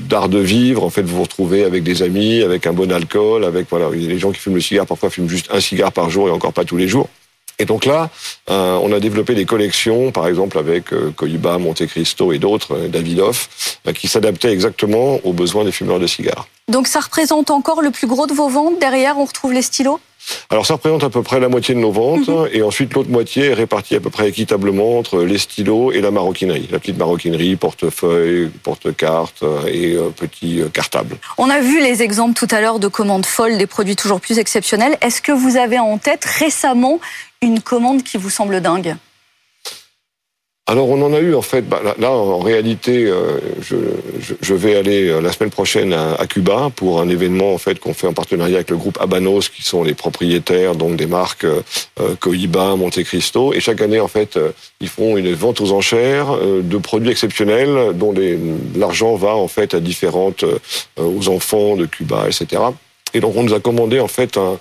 d'art 0.09 0.29
de 0.29 0.39
vivre. 0.39 0.85
En 0.85 0.91
fait, 0.91 1.03
vous 1.03 1.17
vous 1.17 1.23
retrouvez 1.25 1.65
avec 1.65 1.83
des 1.83 2.03
amis, 2.03 2.43
avec 2.43 2.67
un 2.67 2.73
bon 2.73 2.93
alcool, 2.93 3.45
avec 3.45 3.67
voilà, 3.71 3.91
les 3.91 4.19
gens 4.19 4.31
qui 4.31 4.39
fument 4.39 4.55
le 4.55 4.61
cigare 4.61 4.87
parfois 4.87 5.11
fument 5.11 5.29
juste 5.29 5.49
un 5.51 5.61
cigare 5.61 5.93
par 5.93 6.11
jour 6.11 6.29
et 6.29 6.31
encore 6.31 6.53
pas 6.53 6.65
tous 6.65 6.77
les 6.77 6.87
jours. 6.87 7.09
Et 7.59 7.65
donc 7.65 7.87
là, 7.87 8.11
euh, 8.51 8.79
on 8.83 8.93
a 8.93 9.01
développé 9.01 9.35
des 9.35 9.47
collections, 9.47 10.13
par 10.13 10.27
exemple 10.29 10.59
avec 10.59 10.93
euh, 10.93 11.11
Cohiba, 11.17 11.57
Monte 11.57 11.87
Cristo 11.87 12.33
et 12.33 12.39
d'autres, 12.39 12.77
euh, 12.77 12.89
Davidoff, 12.89 13.79
euh, 13.87 13.93
qui 13.93 14.09
s'adaptaient 14.09 14.53
exactement 14.53 15.21
aux 15.25 15.33
besoins 15.33 15.65
des 15.65 15.73
fumeurs 15.73 15.99
de 15.99 16.07
cigares. 16.07 16.49
Donc 16.69 16.87
ça 16.87 17.01
représente 17.01 17.51
encore 17.51 17.81
le 17.81 17.91
plus 17.91 18.07
gros 18.07 18.27
de 18.27 18.35
vos 18.35 18.51
ventes. 18.51 18.79
Derrière, 18.79 19.19
on 19.19 19.25
retrouve 19.25 19.55
les 19.55 19.63
stylos? 19.63 20.01
Alors 20.51 20.67
ça 20.67 20.75
représente 20.75 21.05
à 21.05 21.11
peu 21.11 21.23
près 21.23 21.41
la 21.41 21.49
moitié 21.49 21.75
de 21.75 21.81
nos 21.81 21.93
ventes 21.93 22.29
mhm. 22.29 22.49
et 22.53 22.63
ensuite 22.63 22.95
l'autre 22.95 23.11
moitié 23.11 23.47
est 23.47 23.55
répartie 23.55 23.97
à 23.97 24.01
peu 24.01 24.11
près 24.11 24.29
équitablement 24.29 24.99
entre 24.99 25.23
les 25.23 25.39
stylos 25.39 25.93
et 25.93 26.01
la 26.01 26.11
maroquinerie. 26.11 26.69
La 26.71 26.79
petite 26.79 26.99
maroquinerie, 26.99 27.57
portefeuille, 27.57 28.51
porte-carte 28.63 29.45
et 29.69 29.95
euh, 29.95 30.11
petit 30.11 30.61
euh, 30.61 30.69
cartable. 30.69 31.17
On 31.39 31.51
a 31.51 31.61
vu 31.61 31.81
les 31.81 32.03
exemples 32.03 32.35
tout 32.35 32.49
à 32.51 32.61
l'heure 32.61 32.79
de 32.79 32.89
commandes 32.89 33.27
folles, 33.27 33.59
des 33.59 33.67
produits 33.67 33.97
toujours 33.97 34.21
plus 34.21 34.39
exceptionnels. 34.39 34.97
Est-ce 35.01 35.21
que 35.21 35.33
vous 35.33 35.57
avez 35.57 35.79
en 35.79 35.99
tête 35.99 36.25
récemment 36.25 37.01
une 37.43 37.61
commande 37.61 38.03
qui 38.03 38.17
vous 38.17 38.31
semble 38.31 38.61
dingue? 38.61 38.97
Alors 40.69 40.89
on 40.89 41.01
en 41.03 41.13
a 41.13 41.21
eu 41.21 41.35
en 41.35 41.43
fait. 41.43 41.63
Bah, 41.63 41.81
là, 41.99 42.11
en 42.11 42.41
réalité, 42.41 43.07
euh, 43.07 43.39
je, 43.61 43.77
je, 44.41 44.55
vais 44.55 44.75
aller 44.75 45.09
euh, 45.09 45.21
la 45.21 45.31
semaine 45.31 45.51
prochaine 45.51 45.93
à, 45.93 46.27
Cuba 46.27 46.71
pour 46.75 47.01
un 47.01 47.09
événement 47.09 47.55
en 47.55 47.59
fait 47.59 47.79
qu'on 47.79 47.95
fait 47.95 48.09
en 48.09 48.13
partenariat 48.13 48.57
avec 48.57 48.71
le 48.71 48.77
groupe 48.77 48.99
Abanos, 49.01 49.49
qui 49.49 49.63
sont 49.63 49.85
les 49.85 49.95
propriétaires 49.95 50.75
donc 50.75 50.97
des 50.97 51.07
marques 51.07 51.45
euh, 51.45 51.63
Cohiba, 52.19 52.75
Monte 52.75 53.03
Cristo. 53.05 53.55
Et 53.55 53.61
chaque 53.61 53.81
année 53.81 54.01
en 54.01 54.09
fait, 54.09 54.39
ils 54.81 54.89
font 54.89 55.17
une 55.17 55.33
vente 55.35 55.61
aux 55.61 55.71
enchères 55.71 56.37
de 56.37 56.79
produits 56.79 57.11
exceptionnels 57.11 57.93
dont 57.95 58.13
l'argent 58.75 59.15
va 59.15 59.37
en 59.37 59.49
fait 59.49 59.75
à 59.75 59.81
différentes 59.81 60.45
aux 60.97 61.29
enfants 61.29 61.77
de 61.77 61.87
Cuba, 61.87 62.27
etc. 62.27 62.63
Et 63.15 63.21
donc 63.21 63.35
on 63.37 63.45
nous 63.45 63.55
a 63.55 63.61
commandé 63.61 64.01
en 64.01 64.09
fait 64.09 64.37
un, 64.37 64.41
euh, 64.41 64.57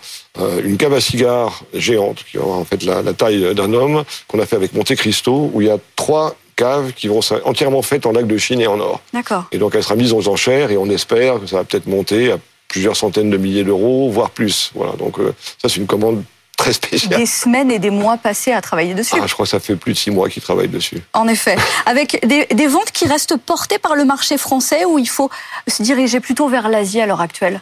une 0.64 0.78
cave 0.78 0.94
à 0.94 1.02
cigares 1.02 1.64
géante 1.74 2.24
qui 2.30 2.38
a 2.38 2.44
en 2.44 2.66
fait 2.66 2.84
la, 2.84 3.02
la 3.02 3.14
taille 3.14 3.56
d'un 3.56 3.74
homme 3.74 4.04
qu'on 4.28 4.40
a 4.40 4.46
fait 4.46 4.56
avec 4.56 4.74
Monte 4.74 4.96
Cristo 4.96 5.50
où 5.54 5.62
il 5.62 5.68
y 5.68 5.72
a 5.72 5.78
trois 5.96 6.36
caves 6.56 6.94
qui 6.94 7.08
vont 7.08 7.20
être 7.20 7.42
entièrement 7.46 7.82
faites 7.82 8.06
en 8.06 8.12
lac 8.12 8.28
de 8.28 8.38
Chine 8.38 8.62
et 8.62 8.68
en 8.68 8.80
or. 8.80 9.02
D'accord. 9.14 9.46
Et 9.52 9.58
donc 9.58 9.76
elle 9.76 9.84
sera 9.84 9.96
mise 9.96 10.14
aux 10.14 10.28
enchères 10.28 10.72
et 10.72 10.78
on 10.78 10.90
espère 10.90 11.40
que 11.40 11.48
ça 11.48 11.58
va 11.58 11.64
peut-être 11.64 11.88
monter 11.88 12.32
à 12.32 12.38
plusieurs 12.68 12.96
centaines 12.96 13.30
de 13.30 13.38
milliers 13.38 13.64
d'euros, 13.64 14.10
voire 14.10 14.30
plus. 14.30 14.72
Voilà. 14.76 14.94
Donc 14.94 15.20
euh, 15.20 15.34
ça 15.62 15.70
c'est 15.70 15.78
une 15.78 15.88
commande 15.88 16.24
très 16.58 16.72
spéciale. 16.72 17.20
Des 17.20 17.26
semaines 17.26 17.70
et 17.72 17.80
des 17.80 17.90
mois 17.90 18.18
passés 18.18 18.54
à 18.54 18.62
travailler 18.62 18.94
dessus. 18.94 19.16
Ah, 19.22 19.28
je 19.28 19.34
crois 19.34 19.46
que 19.46 19.50
ça 19.50 19.60
fait 19.60 19.76
plus 19.76 19.94
de 19.94 19.98
six 19.98 20.12
mois 20.12 20.30
qu'ils 20.30 20.42
travaillent 20.42 20.70
dessus. 20.70 21.02
En 21.14 21.28
effet. 21.28 21.58
Avec 21.86 22.26
des, 22.26 22.46
des 22.46 22.68
ventes 22.68 22.92
qui 22.92 23.06
restent 23.06 23.38
portées 23.38 23.78
par 23.78 23.96
le 23.96 24.06
marché 24.06 24.38
français 24.38 24.86
ou 24.86 24.98
il 24.98 25.10
faut 25.10 25.30
se 25.68 25.84
diriger 25.84 26.22
plutôt 26.22 26.48
vers 26.48 26.70
l'Asie 26.70 27.02
à 27.02 27.06
l'heure 27.06 27.22
actuelle? 27.22 27.62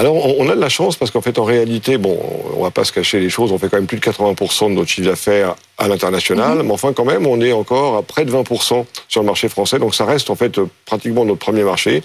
Alors, 0.00 0.38
on 0.38 0.48
a 0.48 0.54
de 0.54 0.60
la 0.60 0.68
chance 0.68 0.94
parce 0.94 1.10
qu'en 1.10 1.20
fait, 1.20 1.40
en 1.40 1.44
réalité, 1.44 1.98
bon, 1.98 2.16
on 2.56 2.62
va 2.62 2.70
pas 2.70 2.84
se 2.84 2.92
cacher 2.92 3.18
les 3.18 3.28
choses, 3.28 3.50
on 3.50 3.58
fait 3.58 3.68
quand 3.68 3.78
même 3.78 3.88
plus 3.88 3.98
de 3.98 4.04
80% 4.04 4.70
de 4.70 4.74
notre 4.74 4.88
chiffre 4.88 5.08
d'affaires 5.08 5.56
à 5.76 5.88
l'international, 5.88 6.58
mhm. 6.58 6.66
mais 6.66 6.72
enfin, 6.72 6.92
quand 6.92 7.04
même, 7.04 7.26
on 7.26 7.40
est 7.40 7.50
encore 7.50 7.96
à 7.96 8.02
près 8.02 8.24
de 8.24 8.30
20% 8.30 8.84
sur 9.08 9.20
le 9.20 9.26
marché 9.26 9.48
français, 9.48 9.80
donc 9.80 9.96
ça 9.96 10.04
reste 10.04 10.30
en 10.30 10.36
fait 10.36 10.60
pratiquement 10.86 11.24
notre 11.24 11.40
premier 11.40 11.64
marché. 11.64 12.04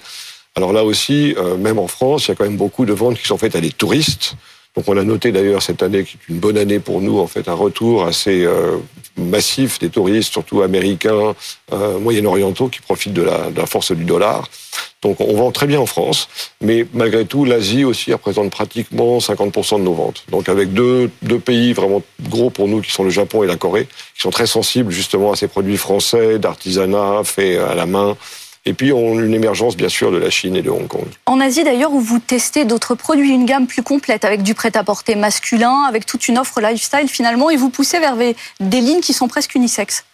Alors 0.56 0.72
là 0.72 0.82
aussi, 0.84 1.36
euh, 1.38 1.56
même 1.56 1.78
en 1.78 1.86
France, 1.86 2.26
il 2.26 2.30
y 2.30 2.32
a 2.32 2.34
quand 2.34 2.44
même 2.44 2.56
beaucoup 2.56 2.84
de 2.84 2.92
ventes 2.92 3.16
qui 3.16 3.28
sont 3.28 3.38
faites 3.38 3.54
à 3.54 3.60
des 3.60 3.70
touristes. 3.70 4.34
Donc 4.76 4.88
on 4.88 4.96
a 4.96 5.04
noté 5.04 5.30
d'ailleurs 5.30 5.62
cette 5.62 5.82
année 5.82 6.04
qui 6.04 6.16
est 6.16 6.32
une 6.32 6.40
bonne 6.40 6.58
année 6.58 6.80
pour 6.80 7.00
nous, 7.00 7.18
en 7.18 7.26
fait, 7.26 7.48
un 7.48 7.54
retour 7.54 8.04
assez 8.04 8.44
euh, 8.44 8.76
massif 9.16 9.78
des 9.78 9.88
touristes, 9.88 10.32
surtout 10.32 10.62
américains, 10.62 11.34
euh, 11.72 11.98
moyen-orientaux, 12.00 12.68
qui 12.68 12.80
profitent 12.80 13.12
de 13.12 13.22
la, 13.22 13.50
de 13.50 13.60
la 13.60 13.66
force 13.66 13.92
du 13.92 14.04
dollar. 14.04 14.48
Donc 15.02 15.20
on 15.20 15.34
vend 15.34 15.52
très 15.52 15.66
bien 15.66 15.78
en 15.78 15.86
France, 15.86 16.28
mais 16.62 16.86
malgré 16.94 17.26
tout, 17.26 17.44
l'Asie 17.44 17.84
aussi 17.84 18.12
représente 18.12 18.50
pratiquement 18.50 19.18
50% 19.18 19.78
de 19.78 19.82
nos 19.82 19.92
ventes. 19.92 20.24
Donc 20.30 20.48
avec 20.48 20.72
deux, 20.72 21.10
deux 21.20 21.38
pays 21.38 21.74
vraiment 21.74 22.02
gros 22.22 22.48
pour 22.48 22.68
nous, 22.68 22.80
qui 22.80 22.90
sont 22.90 23.04
le 23.04 23.10
Japon 23.10 23.42
et 23.42 23.46
la 23.46 23.56
Corée, 23.56 23.86
qui 24.14 24.22
sont 24.22 24.30
très 24.30 24.46
sensibles 24.46 24.90
justement 24.90 25.32
à 25.32 25.36
ces 25.36 25.46
produits 25.46 25.76
français, 25.76 26.38
d'artisanat, 26.38 27.22
faits 27.22 27.58
à 27.58 27.74
la 27.74 27.84
main, 27.84 28.16
et 28.66 28.72
puis, 28.72 28.92
on 28.92 29.20
une 29.20 29.34
émergence, 29.34 29.76
bien 29.76 29.90
sûr, 29.90 30.10
de 30.10 30.16
la 30.16 30.30
Chine 30.30 30.56
et 30.56 30.62
de 30.62 30.70
Hong 30.70 30.88
Kong. 30.88 31.04
En 31.26 31.38
Asie, 31.38 31.64
d'ailleurs, 31.64 31.92
où 31.92 32.00
vous 32.00 32.18
testez 32.18 32.64
d'autres 32.64 32.94
produits, 32.94 33.30
une 33.30 33.44
gamme 33.44 33.66
plus 33.66 33.82
complète, 33.82 34.24
avec 34.24 34.42
du 34.42 34.54
prêt-à-porter 34.54 35.16
masculin, 35.16 35.84
avec 35.86 36.06
toute 36.06 36.28
une 36.28 36.38
offre 36.38 36.62
lifestyle, 36.62 37.08
finalement, 37.08 37.50
et 37.50 37.56
vous 37.56 37.68
poussez 37.68 37.98
vers 37.98 38.16
des 38.16 38.80
lignes 38.80 39.00
qui 39.00 39.12
sont 39.12 39.28
presque 39.28 39.54
unisexes. 39.54 40.04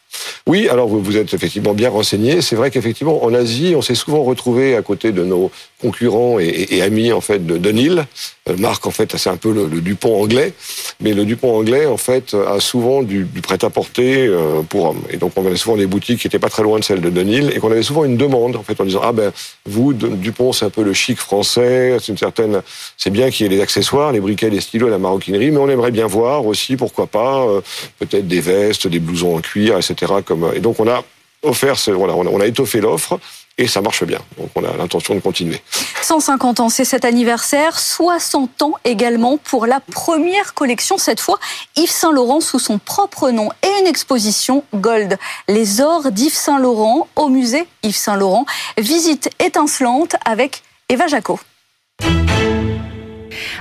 Oui, 0.47 0.69
alors 0.69 0.89
vous 0.89 1.17
êtes 1.17 1.33
effectivement 1.35 1.75
bien 1.75 1.91
renseigné. 1.91 2.41
C'est 2.41 2.57
vrai 2.57 2.71
qu'effectivement, 2.71 3.23
en 3.25 3.33
Asie, 3.35 3.75
on 3.77 3.83
s'est 3.83 3.95
souvent 3.95 4.23
retrouvé 4.23 4.75
à 4.75 4.83
côté 4.83 5.13
de 5.13 5.25
nos 5.25 5.51
concurrents 5.81 6.39
et, 6.39 6.83
amis 6.83 7.13
en 7.13 7.21
fait 7.21 7.45
de 7.45 7.57
Dunhill. 7.57 8.07
Euh, 8.49 8.57
marque 8.57 8.87
en 8.87 8.91
fait, 8.91 9.17
c'est 9.17 9.31
un 9.31 9.37
peu 9.37 9.53
le, 9.53 9.81
Dupont 9.81 10.23
anglais, 10.23 10.53
mais 11.01 11.15
le 11.15 11.25
Dupont 11.25 11.57
anglais 11.57 11.87
en 11.87 11.97
fait 11.97 12.35
a 12.35 12.61
souvent 12.61 13.03
du, 13.03 13.25
prêt-à-porter 13.43 14.27
euh, 14.27 14.63
pour 14.63 14.91
hommes. 14.91 15.03
Et 15.11 15.17
donc 15.17 15.33
on 15.37 15.47
avait 15.47 15.57
souvent 15.57 15.77
des 15.77 15.87
boutiques 15.87 16.21
qui 16.21 16.27
étaient 16.27 16.39
pas 16.39 16.49
très 16.49 16.63
loin 16.63 16.79
de 16.79 16.85
celles 16.85 17.01
de 17.01 17.11
Dunhill 17.11 17.53
et 17.55 17.59
qu'on 17.59 17.71
avait 17.71 17.83
souvent 17.83 18.05
une 18.05 18.17
demande 18.17 18.57
en 18.57 18.63
fait 18.63 18.81
en 18.81 18.85
disant 18.85 19.01
ah 19.03 19.13
ben 19.13 19.33
vous 19.67 19.93
Dupont 19.93 20.53
c'est 20.53 20.65
un 20.65 20.71
peu 20.71 20.83
le 20.83 20.93
chic 20.93 21.19
français, 21.19 21.97
c'est 22.01 22.13
une 22.13 22.19
certaine, 22.19 22.63
c'est 22.97 23.11
bien 23.11 23.31
qu'il 23.31 23.47
y 23.47 23.53
ait 23.53 23.57
les 23.57 23.63
accessoires, 23.63 24.13
les 24.13 24.21
briquets, 24.21 24.51
les 24.51 24.61
stylos, 24.61 24.89
la 24.89 24.99
maroquinerie, 24.99 25.51
mais 25.51 25.59
on 25.59 25.69
aimerait 25.69 25.93
bien 25.93 26.07
voir 26.07 26.47
aussi 26.47 26.77
pourquoi 26.77 27.07
pas 27.07 27.43
euh, 27.47 27.61
peut-être 27.99 28.27
des 28.27 28.41
vestes, 28.41 28.87
des 28.87 28.99
blousons 28.99 29.37
en 29.37 29.41
cuir, 29.41 29.77
etc. 29.77 30.00
Comme, 30.25 30.53
et 30.55 30.61
donc 30.61 30.81
on 30.81 30.89
a 30.89 31.03
offert, 31.43 31.77
voilà, 31.89 32.15
on 32.15 32.41
a, 32.41 32.47
étoffé 32.47 32.81
l'offre 32.81 33.19
et 33.57 33.67
ça 33.67 33.81
marche 33.81 34.05
bien. 34.05 34.19
Donc 34.39 34.51
on 34.55 34.65
a 34.65 34.77
l'intention 34.77 35.15
de 35.15 35.21
continuer. 35.21 35.61
150 36.03 36.61
ans, 36.61 36.69
c'est 36.69 36.85
cet 36.85 37.05
anniversaire. 37.05 37.79
60 37.79 38.63
ans 38.63 38.73
également 38.85 39.37
pour 39.39 39.67
la 39.67 39.81
première 39.81 40.55
collection, 40.55 40.99
cette 40.99 41.21
fois 41.21 41.39
Yves 41.77 41.91
Saint 41.91 42.13
Laurent 42.13 42.41
sous 42.41 42.59
son 42.59 42.79
propre 42.79 43.31
nom 43.31 43.51
et 43.63 43.81
une 43.81 43.87
exposition 43.87 44.65
Gold. 44.75 45.19
Les 45.49 45.81
ors 45.81 46.11
d'Yves 46.11 46.35
Saint 46.35 46.59
Laurent 46.59 47.09
au 47.17 47.29
musée 47.29 47.67
Yves 47.83 47.97
Saint 47.97 48.17
Laurent. 48.17 48.45
Visite 48.79 49.31
étincelante 49.39 50.17
avec 50.25 50.63
Eva 50.89 51.07
Jaco. 51.07 51.39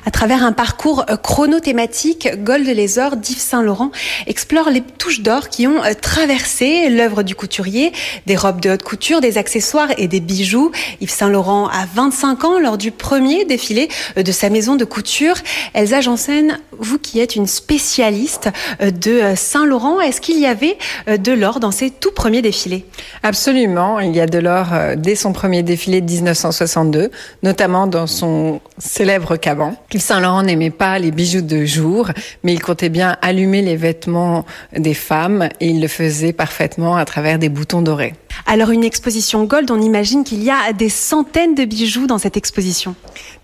À 0.05 0.12
travers 0.12 0.43
un 0.43 0.51
parcours 0.51 1.05
euh, 1.09 1.17
chronothématique, 1.17 2.29
Gold 2.43 2.65
les 2.65 3.00
Ors 3.00 3.15
d'Yves 3.15 3.39
Saint-Laurent 3.39 3.91
explore 4.27 4.69
les 4.69 4.81
touches 4.81 5.21
d'or 5.21 5.50
qui 5.50 5.67
ont 5.67 5.83
euh, 5.83 5.93
traversé 6.00 6.89
l'œuvre 6.89 7.24
du 7.24 7.36
couturier, 7.36 7.91
des 8.25 8.36
robes 8.36 8.62
de 8.62 8.71
haute 8.71 8.83
couture, 8.83 9.21
des 9.21 9.38
accessoires 9.38 9.89
et 9.98 10.07
des 10.07 10.19
bijoux. 10.19 10.71
Yves 11.01 11.12
Saint-Laurent 11.12 11.67
a 11.67 11.86
25 11.93 12.43
ans 12.45 12.59
lors 12.59 12.77
du 12.77 12.91
premier 12.91 13.45
défilé 13.45 13.89
euh, 14.17 14.24
de 14.24 14.31
sa 14.31 14.50
maison 14.50 14.75
de 14.75 14.86
couture. 14.86 15.36
Elsa 15.74 16.01
Janssen, 16.01 16.59
vous 16.77 17.00
qui 17.00 17.19
êtes 17.19 17.36
une 17.36 17.48
spécialiste 17.48 18.50
de 18.81 19.36
Saint-Laurent, 19.36 20.00
est-ce 20.00 20.21
qu'il 20.21 20.39
y 20.39 20.45
avait 20.45 20.77
de 21.07 21.31
l'or 21.31 21.59
dans 21.59 21.71
ses 21.71 21.89
tout 21.89 22.12
premiers 22.12 22.41
défilés? 22.41 22.86
Absolument, 23.24 24.00
il 24.00 24.15
y 24.15 24.21
a 24.21 24.25
de 24.25 24.39
l'or 24.39 24.67
dès 24.95 25.15
son 25.15 25.33
premier 25.33 25.63
défilé 25.63 26.01
de 26.01 26.12
1962, 26.12 27.12
notamment 27.43 27.88
dans 27.88 28.07
son 28.07 28.62
célèbre 28.77 29.36
caban. 29.36 29.68
Yves 29.93 30.01
Saint-Laurent 30.01 30.43
n'aimait 30.43 30.69
pas 30.69 30.99
les 30.99 31.11
bijoux 31.11 31.41
de 31.41 31.65
jour, 31.65 32.09
mais 32.43 32.53
il 32.53 32.61
comptait 32.61 32.89
bien 32.89 33.17
allumer 33.21 33.61
les 33.61 33.75
vêtements 33.75 34.45
des 34.75 34.93
femmes 34.93 35.49
et 35.59 35.69
il 35.69 35.81
le 35.81 35.88
faisait 35.88 36.33
parfaitement 36.33 36.95
à 36.95 37.05
travers 37.05 37.39
des 37.39 37.49
boutons 37.49 37.81
dorés. 37.81 38.13
Alors 38.45 38.71
une 38.71 38.83
exposition 38.83 39.43
Gold, 39.43 39.69
on 39.71 39.81
imagine 39.81 40.23
qu'il 40.23 40.43
y 40.43 40.49
a 40.49 40.73
des 40.73 40.89
centaines 40.89 41.55
de 41.55 41.65
bijoux 41.65 42.07
dans 42.07 42.17
cette 42.17 42.38
exposition. 42.38 42.95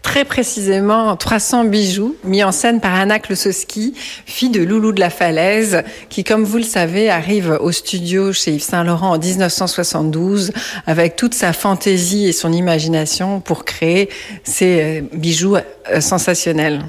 Très 0.05 0.23
précisément 0.23 1.17
300 1.17 1.63
bijoux 1.65 2.15
mis 2.23 2.43
en 2.43 2.51
scène 2.51 2.79
par 2.79 2.93
Anna 2.93 3.17
Klosowski, 3.17 3.95
fille 4.27 4.51
de 4.51 4.61
Loulou 4.61 4.91
de 4.91 4.99
la 4.99 5.09
Falaise, 5.09 5.81
qui 6.09 6.23
comme 6.23 6.43
vous 6.43 6.57
le 6.57 6.63
savez 6.63 7.09
arrive 7.09 7.57
au 7.59 7.71
studio 7.71 8.31
chez 8.31 8.51
Yves 8.51 8.61
Saint 8.61 8.83
Laurent 8.83 9.15
en 9.15 9.17
1972 9.17 10.51
avec 10.85 11.15
toute 11.15 11.33
sa 11.33 11.53
fantaisie 11.53 12.27
et 12.27 12.33
son 12.33 12.53
imagination 12.53 13.39
pour 13.39 13.65
créer 13.65 14.09
ces 14.43 14.99
euh, 14.99 15.01
bijoux 15.11 15.55
euh, 15.55 16.01
sensationnels. 16.01 16.85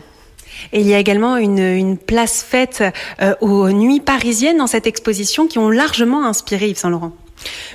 Et 0.74 0.80
il 0.82 0.86
y 0.86 0.92
a 0.92 0.98
également 0.98 1.38
une, 1.38 1.96
place 1.96 2.44
faite 2.46 2.84
euh, 3.22 3.34
aux 3.40 3.70
nuits 3.70 4.00
parisiennes 4.00 4.58
dans 4.58 4.66
cette 4.66 4.86
exposition 4.86 5.46
qui 5.46 5.58
ont 5.58 5.70
largement 5.70 6.26
inspiré 6.26 6.68
Yves 6.68 6.76
Saint 6.76 6.90
Laurent. 6.90 7.12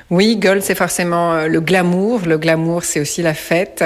Oui, 0.10 0.36
Gold, 0.36 0.62
c'est 0.62 0.76
forcément 0.76 1.34
euh, 1.34 1.48
le 1.48 1.62
glamour. 1.62 2.22
Le 2.26 2.38
glamour, 2.38 2.84
c'est 2.84 3.00
aussi 3.00 3.22
la 3.22 3.34
fête, 3.34 3.84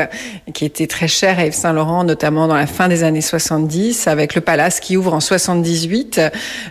qui 0.53 0.65
était 0.65 0.87
très 0.87 1.07
chère 1.07 1.37
à 1.37 1.45
Yves 1.45 1.53
Saint 1.53 1.73
Laurent, 1.73 2.03
notamment 2.03 2.47
dans 2.47 2.55
la 2.55 2.65
fin 2.65 2.87
des 2.87 3.03
années 3.03 3.21
70, 3.21 4.07
avec 4.07 4.33
le 4.33 4.41
Palace 4.41 4.79
qui 4.79 4.97
ouvre 4.97 5.13
en 5.13 5.19
78. 5.19 6.21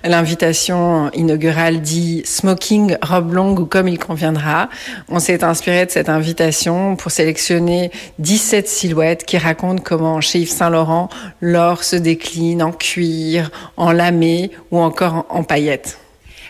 L'invitation 0.02 1.11
inaugurale 1.12 1.82
dit 1.82 2.23
smoking, 2.25 2.96
robe 3.00 3.32
longue 3.32 3.61
ou 3.61 3.66
comme 3.66 3.87
il 3.87 3.99
conviendra. 3.99 4.68
On 5.08 5.20
s'est 5.20 5.44
inspiré 5.44 5.87
de 5.87 5.90
cette 5.92 6.08
invitation 6.08 6.96
pour 6.96 7.12
sélectionner 7.12 7.92
17 8.18 8.68
silhouettes 8.68 9.25
qui 9.25 9.38
racontent 9.38 9.82
comment 9.82 10.20
chez 10.20 10.40
Yves 10.40 10.50
Saint 10.50 10.70
Laurent, 10.70 11.08
l'or 11.40 11.84
se 11.84 11.96
décline 11.96 12.62
en 12.62 12.73
cuir, 12.73 13.50
en 13.76 13.92
lamé 13.92 14.50
ou 14.73 14.80
encore 14.80 15.26
en 15.28 15.44
paillettes. 15.44 15.99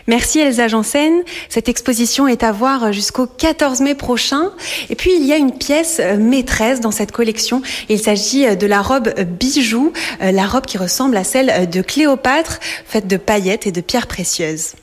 Merci 0.07 0.39
Elsa 0.39 0.67
Janssen. 0.67 1.23
Cette 1.49 1.67
exposition 1.67 2.27
est 2.27 2.43
à 2.43 2.51
voir 2.51 2.93
jusqu'au 2.93 3.25
14 3.25 3.81
mai 3.81 3.95
prochain. 3.95 4.51
Et 4.89 4.95
puis 4.95 5.11
il 5.15 5.25
y 5.25 5.33
a 5.33 5.37
une 5.37 5.57
pièce 5.57 5.99
euh, 5.99 6.17
maîtresse 6.17 6.79
dans 6.79 6.91
cette 6.91 7.11
collection. 7.11 7.63
Il 7.89 7.99
s'agit 7.99 8.45
euh, 8.45 8.55
de 8.55 8.67
la 8.67 8.83
robe 8.83 9.09
bijou, 9.19 9.93
euh, 10.21 10.31
la 10.31 10.45
robe 10.45 10.65
qui 10.65 10.77
ressemble 10.77 11.17
à 11.17 11.23
celle 11.23 11.69
de 11.69 11.81
Cléopâtre, 11.81 12.59
faite 12.85 13.07
de 13.07 13.17
paillettes 13.17 13.65
et 13.65 13.71
de 13.71 13.81
pierres 13.81 14.07
précieuses. 14.07 14.73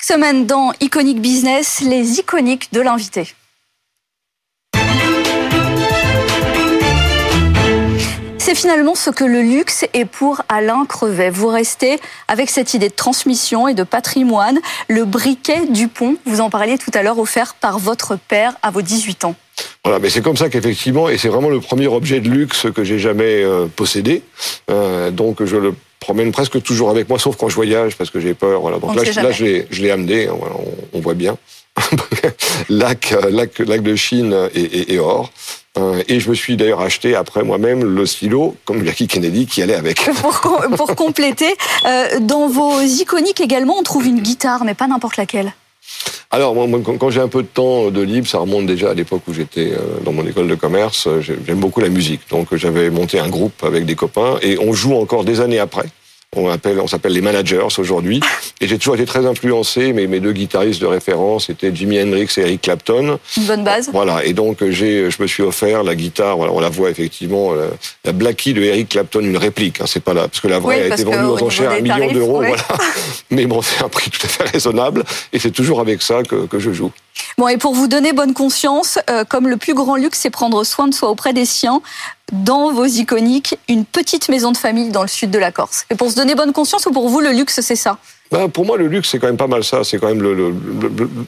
Semaine 0.00 0.46
dans 0.46 0.72
Iconic 0.80 1.20
Business, 1.20 1.80
les 1.80 2.20
iconiques 2.20 2.72
de 2.72 2.80
l'invité. 2.80 3.34
C'est 8.48 8.54
finalement 8.54 8.94
ce 8.94 9.10
que 9.10 9.24
le 9.24 9.42
luxe 9.42 9.84
est 9.92 10.06
pour 10.06 10.40
Alain 10.48 10.86
Crevet. 10.86 11.28
Vous 11.28 11.48
restez 11.48 11.98
avec 12.28 12.48
cette 12.48 12.72
idée 12.72 12.88
de 12.88 12.94
transmission 12.94 13.68
et 13.68 13.74
de 13.74 13.82
patrimoine, 13.82 14.58
le 14.88 15.04
briquet 15.04 15.66
Dupont, 15.68 16.16
vous 16.24 16.40
en 16.40 16.48
parliez 16.48 16.78
tout 16.78 16.90
à 16.94 17.02
l'heure, 17.02 17.18
offert 17.18 17.56
par 17.56 17.78
votre 17.78 18.16
père 18.16 18.54
à 18.62 18.70
vos 18.70 18.80
18 18.80 19.26
ans. 19.26 19.34
Voilà, 19.84 19.98
mais 19.98 20.08
c'est 20.08 20.22
comme 20.22 20.38
ça 20.38 20.48
qu'effectivement, 20.48 21.10
et 21.10 21.18
c'est 21.18 21.28
vraiment 21.28 21.50
le 21.50 21.60
premier 21.60 21.88
objet 21.88 22.20
de 22.20 22.30
luxe 22.30 22.68
que 22.74 22.84
j'ai 22.84 22.98
jamais 22.98 23.44
euh, 23.44 23.66
possédé. 23.66 24.22
Euh, 24.70 25.10
donc 25.10 25.44
je 25.44 25.56
le 25.56 25.74
promène 26.00 26.32
presque 26.32 26.62
toujours 26.62 26.88
avec 26.88 27.10
moi, 27.10 27.18
sauf 27.18 27.36
quand 27.36 27.50
je 27.50 27.54
voyage, 27.54 27.96
parce 27.96 28.08
que 28.08 28.18
j'ai 28.18 28.32
peur. 28.32 28.62
Voilà. 28.62 28.78
Donc 28.78 28.96
là, 28.96 29.30
je, 29.30 29.64
je 29.70 29.82
l'ai 29.82 29.90
amené. 29.90 30.26
Hein, 30.26 30.36
voit 30.94 31.12
bien. 31.12 31.36
lac, 32.70 33.14
lac, 33.30 33.58
lac 33.58 33.82
de 33.82 33.94
Chine 33.94 34.34
et, 34.54 34.98
or. 34.98 35.30
Et 36.08 36.20
je 36.20 36.28
me 36.30 36.34
suis 36.34 36.56
d'ailleurs 36.56 36.80
acheté 36.80 37.14
après 37.14 37.42
moi-même 37.42 37.84
le 37.84 38.06
stylo, 38.06 38.56
comme 38.64 38.84
Jackie 38.84 39.06
Kennedy, 39.06 39.46
qui 39.46 39.62
allait 39.62 39.74
avec. 39.74 40.08
Pour, 40.22 40.62
pour 40.76 40.96
compléter, 40.96 41.54
dans 42.20 42.48
vos 42.48 42.80
iconiques 42.80 43.40
également, 43.40 43.76
on 43.78 43.82
trouve 43.82 44.06
une 44.06 44.20
guitare, 44.20 44.64
mais 44.64 44.74
pas 44.74 44.86
n'importe 44.86 45.16
laquelle. 45.16 45.52
Alors, 46.30 46.54
moi, 46.54 46.80
quand 46.98 47.10
j'ai 47.10 47.20
un 47.20 47.28
peu 47.28 47.42
de 47.42 47.48
temps 47.48 47.90
de 47.90 48.02
libre, 48.02 48.26
ça 48.26 48.38
remonte 48.38 48.66
déjà 48.66 48.90
à 48.90 48.94
l'époque 48.94 49.22
où 49.28 49.32
j'étais 49.32 49.72
euh, 49.72 50.00
dans 50.04 50.12
mon 50.12 50.26
école 50.26 50.46
de 50.46 50.54
commerce. 50.54 51.08
J'aime 51.20 51.58
beaucoup 51.58 51.80
la 51.80 51.88
musique. 51.88 52.20
Donc, 52.30 52.54
j'avais 52.54 52.90
monté 52.90 53.18
un 53.18 53.28
groupe 53.28 53.64
avec 53.64 53.86
des 53.86 53.94
copains 53.94 54.36
et 54.42 54.58
on 54.58 54.74
joue 54.74 54.94
encore 54.94 55.24
des 55.24 55.40
années 55.40 55.58
après. 55.58 55.86
On, 56.36 56.48
appelle, 56.50 56.78
on 56.78 56.86
s'appelle 56.86 57.12
les 57.12 57.22
managers 57.22 57.66
aujourd'hui. 57.78 58.20
Et 58.60 58.68
j'ai 58.68 58.76
toujours 58.76 58.96
été 58.96 59.06
très 59.06 59.24
influencé. 59.24 59.94
Mais 59.94 60.06
mes 60.06 60.20
deux 60.20 60.32
guitaristes 60.32 60.80
de 60.80 60.86
référence 60.86 61.48
étaient 61.48 61.74
Jimi 61.74 62.00
Hendrix 62.00 62.28
et 62.36 62.40
Eric 62.42 62.62
Clapton. 62.62 63.18
Une 63.38 63.44
bonne 63.44 63.64
base. 63.64 63.88
Voilà. 63.92 64.22
Et 64.24 64.34
donc, 64.34 64.62
j'ai, 64.68 65.10
je 65.10 65.22
me 65.22 65.26
suis 65.26 65.42
offert 65.42 65.82
la 65.82 65.94
guitare. 65.94 66.36
Voilà, 66.36 66.52
on 66.52 66.60
la 66.60 66.68
voit 66.68 66.90
effectivement, 66.90 67.54
la, 67.54 67.68
la 68.04 68.12
Blackie 68.12 68.52
de 68.52 68.62
Eric 68.62 68.90
Clapton, 68.90 69.20
une 69.20 69.38
réplique. 69.38 69.80
Hein, 69.80 69.84
c'est 69.86 70.02
pas 70.02 70.12
là, 70.12 70.28
parce 70.28 70.40
que 70.40 70.48
la 70.48 70.58
vraie 70.58 70.82
a 70.82 70.94
été 70.94 71.04
vendue 71.04 71.24
aux 71.24 71.42
enchères 71.42 71.70
à 71.70 71.74
un 71.74 71.80
million 71.80 72.12
d'euros. 72.12 72.42
Voilà. 72.42 72.62
Mais 73.30 73.46
bon, 73.46 73.62
c'est 73.62 73.82
un 73.82 73.88
prix 73.88 74.10
tout 74.10 74.20
à 74.24 74.28
fait 74.28 74.44
raisonnable. 74.44 75.04
Et 75.32 75.38
c'est 75.38 75.50
toujours 75.50 75.80
avec 75.80 76.02
ça 76.02 76.22
que, 76.24 76.46
que 76.46 76.58
je 76.58 76.72
joue. 76.72 76.92
Bon, 77.36 77.48
et 77.48 77.56
pour 77.56 77.74
vous 77.74 77.86
donner 77.86 78.12
bonne 78.12 78.34
conscience, 78.34 78.98
euh, 79.10 79.24
comme 79.24 79.48
le 79.48 79.56
plus 79.56 79.74
grand 79.74 79.96
luxe, 79.96 80.18
c'est 80.20 80.30
prendre 80.30 80.64
soin 80.64 80.88
de 80.88 80.94
soi 80.94 81.08
auprès 81.08 81.32
des 81.32 81.44
siens, 81.44 81.80
dans 82.32 82.72
vos 82.72 82.84
iconiques, 82.84 83.58
une 83.68 83.84
petite 83.84 84.28
maison 84.28 84.52
de 84.52 84.56
famille 84.56 84.90
dans 84.90 85.02
le 85.02 85.08
sud 85.08 85.30
de 85.30 85.38
la 85.38 85.52
Corse. 85.52 85.86
Et 85.90 85.94
pour 85.94 86.10
se 86.10 86.16
donner 86.16 86.34
bonne 86.34 86.52
conscience, 86.52 86.86
ou 86.86 86.90
pour 86.90 87.08
vous, 87.08 87.20
le 87.20 87.30
luxe, 87.30 87.60
c'est 87.60 87.76
ça? 87.76 87.98
Ben, 88.30 88.48
pour 88.48 88.66
moi, 88.66 88.76
le 88.76 88.88
luxe, 88.88 89.08
c'est 89.08 89.18
quand 89.18 89.26
même 89.26 89.38
pas 89.38 89.46
mal 89.46 89.64
ça. 89.64 89.84
C'est 89.84 89.98
quand 89.98 90.14
même 90.14 90.54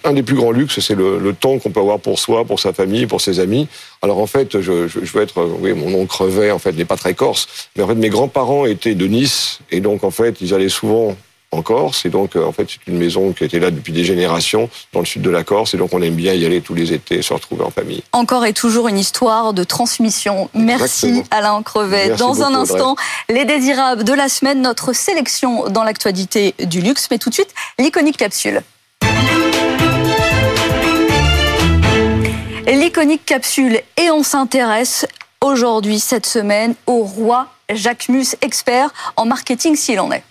un 0.04 0.12
des 0.12 0.22
plus 0.22 0.34
grands 0.34 0.50
luxes, 0.50 0.80
c'est 0.80 0.94
le, 0.94 1.34
temps 1.38 1.58
qu'on 1.58 1.70
peut 1.70 1.80
avoir 1.80 1.98
pour 1.98 2.18
soi, 2.18 2.44
pour 2.44 2.60
sa 2.60 2.72
famille, 2.72 3.06
pour 3.06 3.20
ses 3.20 3.40
amis. 3.40 3.68
Alors 4.02 4.18
en 4.18 4.26
fait, 4.26 4.60
je, 4.60 4.72
veux 4.72 5.22
être, 5.22 5.42
oui, 5.60 5.72
mon 5.72 5.94
oncle 5.94 6.08
crevait, 6.08 6.50
en 6.50 6.58
fait, 6.58 6.72
n'est 6.72 6.84
pas 6.84 6.96
très 6.96 7.14
corse, 7.14 7.48
mais 7.76 7.82
en 7.82 7.88
fait, 7.88 7.94
mes 7.94 8.10
grands-parents 8.10 8.66
étaient 8.66 8.94
de 8.94 9.06
Nice, 9.06 9.60
et 9.70 9.80
donc 9.80 10.04
en 10.04 10.10
fait, 10.10 10.40
ils 10.42 10.52
allaient 10.52 10.68
souvent 10.68 11.16
en 11.52 11.62
Corse. 11.62 12.04
Et 12.04 12.10
donc, 12.10 12.36
euh, 12.36 12.44
en 12.44 12.52
fait, 12.52 12.68
c'est 12.68 12.90
une 12.90 12.98
maison 12.98 13.32
qui 13.32 13.44
était 13.44 13.58
là 13.58 13.70
depuis 13.70 13.92
des 13.92 14.04
générations 14.04 14.70
dans 14.92 15.00
le 15.00 15.06
sud 15.06 15.22
de 15.22 15.30
la 15.30 15.44
Corse. 15.44 15.74
Et 15.74 15.76
donc, 15.76 15.92
on 15.92 16.02
aime 16.02 16.14
bien 16.14 16.34
y 16.34 16.44
aller 16.44 16.60
tous 16.60 16.74
les 16.74 16.92
étés, 16.92 17.22
se 17.22 17.32
retrouver 17.32 17.64
en 17.64 17.70
famille. 17.70 18.02
Encore 18.12 18.46
et 18.46 18.52
toujours 18.52 18.88
une 18.88 18.98
histoire 18.98 19.52
de 19.52 19.64
transmission. 19.64 20.48
Merci 20.54 21.22
Alain 21.30 21.62
Crevet. 21.62 22.10
dans 22.16 22.42
un 22.42 22.54
instant, 22.54 22.96
les 23.28 23.44
désirables 23.44 24.04
de 24.04 24.12
la 24.12 24.28
semaine, 24.28 24.62
notre 24.62 24.92
sélection 24.92 25.68
dans 25.68 25.84
l'actualité 25.84 26.54
du 26.60 26.80
luxe. 26.80 27.08
Mais 27.10 27.18
tout 27.18 27.30
de 27.30 27.34
suite, 27.34 27.52
l'iconique 27.78 28.16
capsule. 28.16 28.62
L'iconique 32.66 33.24
capsule 33.26 33.80
et 33.96 34.10
on 34.10 34.22
s'intéresse 34.22 35.06
aujourd'hui, 35.40 35.98
cette 35.98 36.26
semaine, 36.26 36.74
au 36.86 37.02
roi 37.02 37.48
Jacques 37.72 38.08
Mus, 38.08 38.36
expert 38.42 38.90
en 39.16 39.26
marketing 39.26 39.74
s'il 39.74 39.98
en 40.00 40.12
est. 40.12 40.22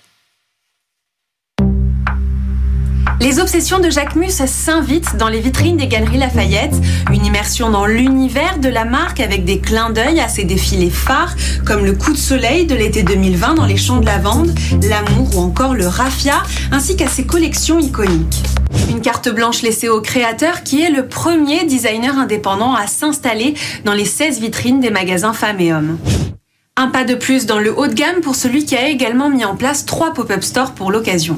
Les 3.22 3.40
obsessions 3.40 3.80
de 3.80 3.90
Jacques 3.90 4.16
Mus 4.16 4.46
s'invitent 4.46 5.18
dans 5.18 5.28
les 5.28 5.42
vitrines 5.42 5.76
des 5.76 5.88
Galeries 5.88 6.20
Lafayette. 6.20 6.74
Une 7.12 7.26
immersion 7.26 7.70
dans 7.70 7.86
l'univers 7.86 8.60
de 8.60 8.70
la 8.70 8.86
marque 8.86 9.20
avec 9.20 9.44
des 9.44 9.60
clins 9.60 9.90
d'œil 9.90 10.22
à 10.22 10.30
ses 10.30 10.46
défilés 10.46 10.90
phares 10.90 11.36
comme 11.66 11.84
le 11.84 11.94
coup 11.94 12.14
de 12.14 12.18
soleil 12.18 12.66
de 12.66 12.76
l'été 12.76 13.04
2020 13.04 13.56
dans 13.56 13.66
les 13.66 13.76
champs 13.76 13.98
de 13.98 14.06
lavande, 14.06 14.56
l'amour 14.88 15.38
ou 15.38 15.42
encore 15.42 15.74
le 15.74 15.86
raffia, 15.86 16.42
ainsi 16.72 16.96
qu'à 16.96 17.08
ses 17.08 17.26
collections 17.26 17.80
iconiques. 17.80 18.42
Une 18.90 19.02
carte 19.02 19.28
blanche 19.28 19.64
laissée 19.64 19.90
au 19.90 20.00
créateur 20.00 20.64
qui 20.64 20.82
est 20.82 20.90
le 20.90 21.08
premier 21.08 21.66
designer 21.66 22.18
indépendant 22.18 22.74
à 22.74 22.88
s'installer 22.88 23.54
dans 23.84 23.94
les 23.94 24.06
16 24.06 24.40
vitrines 24.40 24.80
des 24.80 24.92
magasins 24.92 25.34
femmes 25.34 25.60
et 25.60 25.74
hommes. 25.74 25.98
Un 26.78 26.88
pas 26.88 27.04
de 27.04 27.16
plus 27.16 27.46
dans 27.46 27.60
le 27.60 27.78
haut 27.78 27.88
de 27.88 27.94
gamme 27.94 28.22
pour 28.22 28.36
celui 28.36 28.64
qui 28.64 28.78
a 28.78 28.88
également 28.88 29.30
mis 29.30 29.44
en 29.44 29.58
place 29.58 29.86
trois 29.86 30.14
pop-up 30.14 30.42
stores 30.42 30.72
pour 30.72 30.90
l'occasion. 30.90 31.38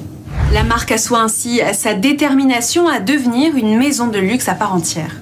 La 0.53 0.63
marque 0.63 0.91
assoit 0.91 1.21
ainsi 1.21 1.61
sa 1.73 1.93
détermination 1.93 2.87
à 2.89 2.99
devenir 2.99 3.55
une 3.55 3.77
maison 3.77 4.07
de 4.07 4.19
luxe 4.19 4.49
à 4.49 4.53
part 4.53 4.75
entière. 4.75 5.15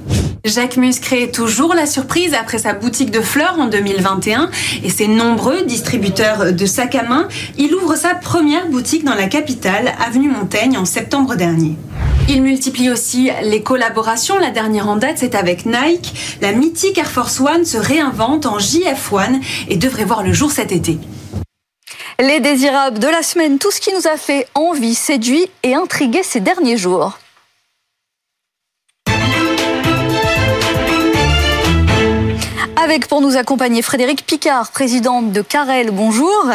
Jacques 0.44 0.78
Mus 0.78 1.00
crée 1.00 1.30
toujours 1.30 1.76
la 1.76 1.86
surprise 1.86 2.34
après 2.34 2.58
sa 2.58 2.74
boutique 2.74 3.12
de 3.12 3.22
fleurs 3.22 3.60
en 3.60 3.68
2021 3.68 4.50
et 4.84 4.90
ses 4.90 5.08
nombreux 5.08 5.62
distributeurs 5.64 6.52
de 6.52 6.66
sacs 6.66 6.96
à 6.96 7.04
main. 7.04 7.28
Il 7.60 7.76
ouvre 7.76 7.96
sa 7.96 8.16
première 8.16 8.68
boutique 8.70 9.04
dans 9.04 9.14
la 9.14 9.28
capitale, 9.28 9.94
avenue 10.04 10.30
Montaigne, 10.30 10.78
en 10.78 10.86
septembre 10.86 11.36
dernier. 11.36 11.76
Il 12.28 12.42
multiplie 12.42 12.90
aussi 12.90 13.30
les 13.44 13.62
collaborations. 13.62 14.40
La 14.40 14.50
dernière 14.50 14.90
en 14.90 14.96
date, 14.96 15.18
c'est 15.18 15.36
avec 15.36 15.68
Nike. 15.68 16.38
La 16.42 16.54
mythique 16.54 16.98
Air 16.98 17.12
Force 17.12 17.40
One 17.40 17.66
se 17.66 17.78
réinvente 17.78 18.48
en 18.48 18.58
JF1 18.58 19.42
et 19.68 19.78
devrait 19.78 20.06
voir 20.06 20.24
le 20.24 20.34
jour 20.34 20.52
cet 20.52 20.72
été. 20.72 20.98
Les 22.22 22.42
désirables 22.42 23.00
de 23.00 23.08
la 23.08 23.24
semaine, 23.24 23.60
tout 23.60 23.72
ce 23.72 23.80
qui 23.80 23.94
nous 23.94 24.06
a 24.06 24.18
fait 24.18 24.46
envie, 24.54 24.94
séduit 24.94 25.50
et 25.64 25.74
intrigué 25.74 26.22
ces 26.22 26.42
derniers 26.42 26.76
jours. 26.76 27.18
Avec 32.82 33.08
pour 33.08 33.20
nous 33.20 33.36
accompagner 33.36 33.82
Frédéric 33.82 34.26
Picard, 34.26 34.72
présidente 34.72 35.34
de 35.34 35.42
Carrel, 35.42 35.92
bonjour. 35.92 36.46